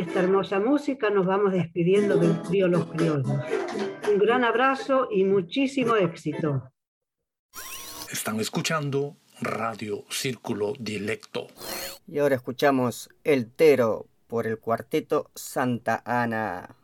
Esta 0.00 0.20
hermosa 0.20 0.58
música 0.58 1.10
nos 1.10 1.26
vamos 1.26 1.52
despidiendo 1.52 2.16
del 2.16 2.40
trío 2.42 2.68
Los 2.68 2.86
Criollos. 2.86 3.26
Un 4.10 4.18
gran 4.18 4.44
abrazo 4.44 5.08
y 5.10 5.24
muchísimo 5.24 5.96
éxito. 5.96 6.72
Están 8.10 8.40
escuchando 8.40 9.16
Radio 9.40 10.04
Círculo 10.08 10.72
Dilecto. 10.78 11.48
Y 12.06 12.18
ahora 12.18 12.36
escuchamos 12.36 13.10
El 13.24 13.50
Tero 13.52 14.06
por 14.26 14.46
el 14.46 14.58
cuarteto 14.58 15.30
Santa 15.34 16.02
Ana. 16.04 16.76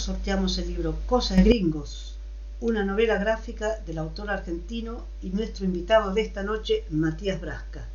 Sorteamos 0.00 0.58
el 0.58 0.68
libro 0.68 0.96
Cosas 1.06 1.44
Gringos, 1.44 2.16
una 2.60 2.84
novela 2.84 3.18
gráfica 3.18 3.78
del 3.86 3.98
autor 3.98 4.30
argentino 4.30 5.04
y 5.22 5.30
nuestro 5.30 5.64
invitado 5.64 6.14
de 6.14 6.22
esta 6.22 6.42
noche, 6.42 6.84
Matías 6.90 7.40
Brasca. 7.40 7.86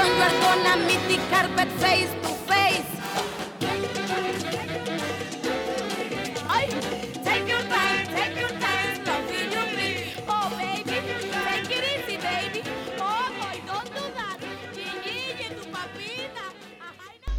You 0.00 0.06
you're 0.06 0.30
gonna 0.40 0.76
meet. 0.86 1.00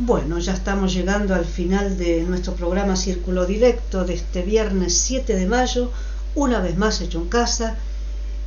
Bueno, 0.04 0.40
ya 0.40 0.54
estamos 0.54 0.94
llegando 0.94 1.36
al 1.36 1.46
final 1.46 1.98
de 1.98 2.24
nuestro 2.24 2.54
programa 2.56 2.96
Círculo 2.96 3.46
Directo 3.46 4.04
de 4.04 4.16
este 4.16 4.42
viernes 4.42 4.98
7 4.98 5.36
de 5.36 5.46
mayo, 5.46 5.92
una 6.36 6.60
vez 6.60 6.76
más 6.76 7.02
hecho 7.02 7.20
en 7.20 7.30
casa. 7.30 7.78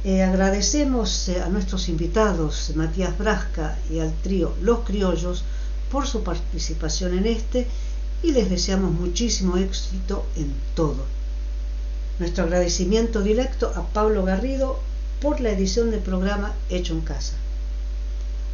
Eh, 0.05 0.23
agradecemos 0.23 1.31
eh, 1.31 1.41
a 1.41 1.49
nuestros 1.49 1.89
invitados, 1.89 2.73
Matías 2.75 3.17
Brasca 3.17 3.79
y 3.91 4.01
al 4.01 4.13
trío 4.13 4.53
Los 4.61 4.81
Criollos, 4.81 5.45
por 5.91 6.07
su 6.07 6.23
participación 6.23 7.17
en 7.17 7.27
este 7.27 7.67
y 8.23 8.33
les 8.33 8.51
deseamos 8.51 8.93
muchísimo 8.93 9.57
éxito 9.57 10.27
en 10.37 10.53
todo. 10.75 11.07
Nuestro 12.19 12.45
agradecimiento 12.45 13.23
directo 13.23 13.73
a 13.75 13.87
Pablo 13.95 14.25
Garrido 14.25 14.79
por 15.23 15.41
la 15.41 15.53
edición 15.53 15.91
del 15.91 16.01
programa 16.01 16.53
Hecho 16.69 16.93
en 16.93 17.01
Casa. 17.01 17.33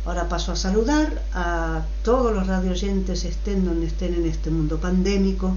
Ahora 0.07 0.29
paso 0.29 0.53
a 0.53 0.57
saludar 0.57 1.21
a 1.35 1.85
todos 2.05 2.33
los 2.33 2.47
radioyentes 2.47 3.25
estén 3.25 3.65
donde 3.65 3.89
estén 3.89 4.15
en 4.15 4.27
este 4.27 4.51
mundo 4.51 4.79
pandémico 4.79 5.57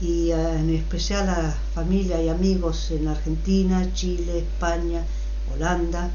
y 0.00 0.30
eh, 0.30 0.58
en 0.58 0.70
especial 0.70 1.28
a 1.28 1.56
familia 1.74 2.22
y 2.22 2.28
amigos 2.28 2.90
en 2.90 3.08
Argentina, 3.08 3.92
Chile, 3.94 4.38
España, 4.38 5.04
Holanda 5.54 6.10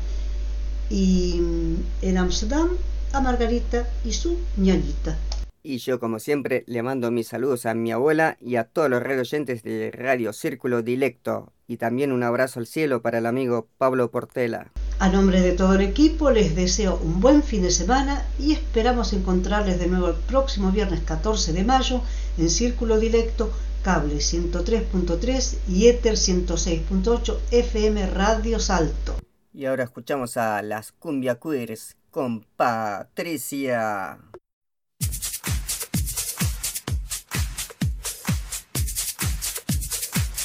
y 0.89 1.39
mm, 1.39 1.75
en 2.03 2.17
Amsterdam 2.17 2.69
a 3.13 3.21
Margarita 3.21 3.87
y 4.05 4.13
su 4.13 4.37
ñañita. 4.57 5.17
Y 5.63 5.77
yo, 5.77 5.99
como 5.99 6.17
siempre, 6.17 6.63
le 6.65 6.81
mando 6.81 7.11
mis 7.11 7.27
saludos 7.27 7.67
a 7.67 7.75
mi 7.75 7.91
abuela 7.91 8.35
y 8.41 8.55
a 8.55 8.63
todos 8.63 8.89
los 8.89 9.03
oyentes 9.03 9.61
de 9.61 9.91
Radio 9.91 10.33
Círculo 10.33 10.81
Dilecto. 10.81 11.51
Y 11.67 11.77
también 11.77 12.11
un 12.11 12.23
abrazo 12.23 12.59
al 12.59 12.65
cielo 12.65 13.03
para 13.03 13.19
el 13.19 13.27
amigo 13.27 13.67
Pablo 13.77 14.09
Portela. 14.09 14.71
A 14.97 15.09
nombre 15.09 15.41
de 15.41 15.51
todo 15.51 15.75
el 15.75 15.81
equipo 15.81 16.31
les 16.31 16.55
deseo 16.55 16.99
un 17.03 17.21
buen 17.21 17.43
fin 17.43 17.61
de 17.61 17.71
semana 17.71 18.25
y 18.39 18.53
esperamos 18.53 19.13
encontrarles 19.13 19.79
de 19.79 19.87
nuevo 19.87 20.09
el 20.09 20.15
próximo 20.15 20.71
viernes 20.71 21.01
14 21.01 21.53
de 21.53 21.63
mayo 21.63 22.01
en 22.37 22.49
Círculo 22.49 22.99
Directo, 22.99 23.51
cable 23.81 24.15
103.3 24.15 25.57
y 25.67 25.87
Ether 25.87 26.13
106.8 26.13 27.37
FM 27.51 28.07
Radio 28.07 28.59
Salto. 28.59 29.15
Y 29.53 29.65
ahora 29.65 29.83
escuchamos 29.83 30.37
a 30.37 30.61
las 30.61 30.91
Cumbia 30.91 31.39
Queers 31.39 31.97
con 32.09 32.45
Patricia. 32.55 34.19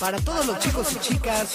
Para 0.01 0.19
todos 0.19 0.47
los 0.47 0.59
chicos 0.59 0.93
y 0.93 0.99
chicas. 1.01 1.55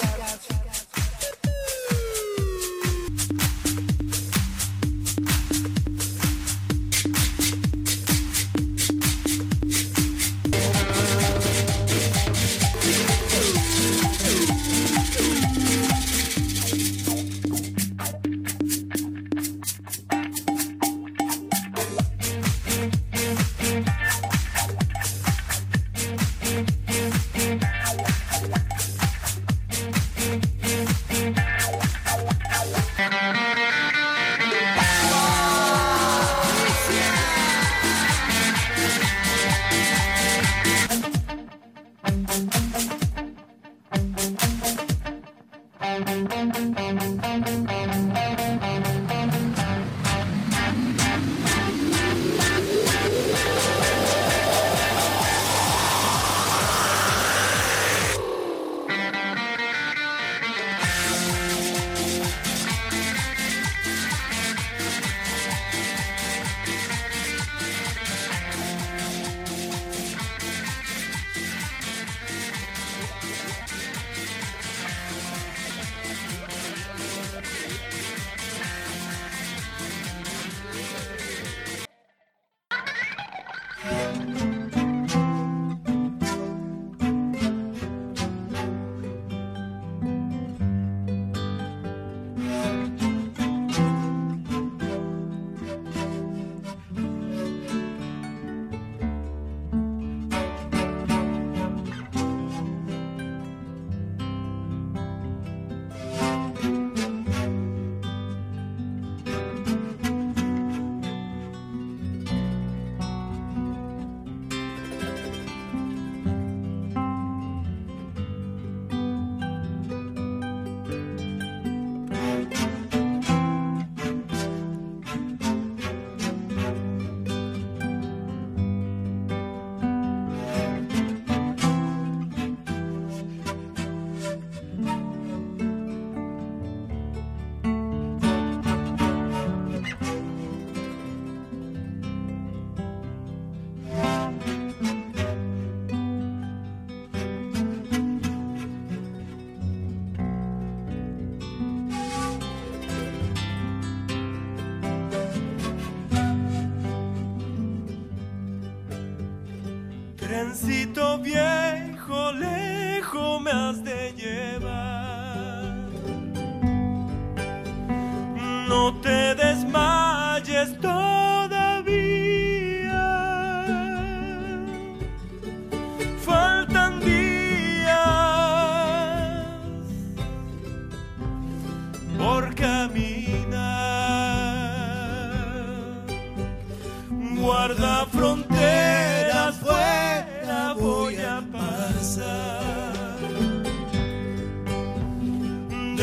Trencito 160.51 161.17
viejo, 161.19 162.31
lejos 162.33 163.41
me 163.41 163.51
has 163.51 163.80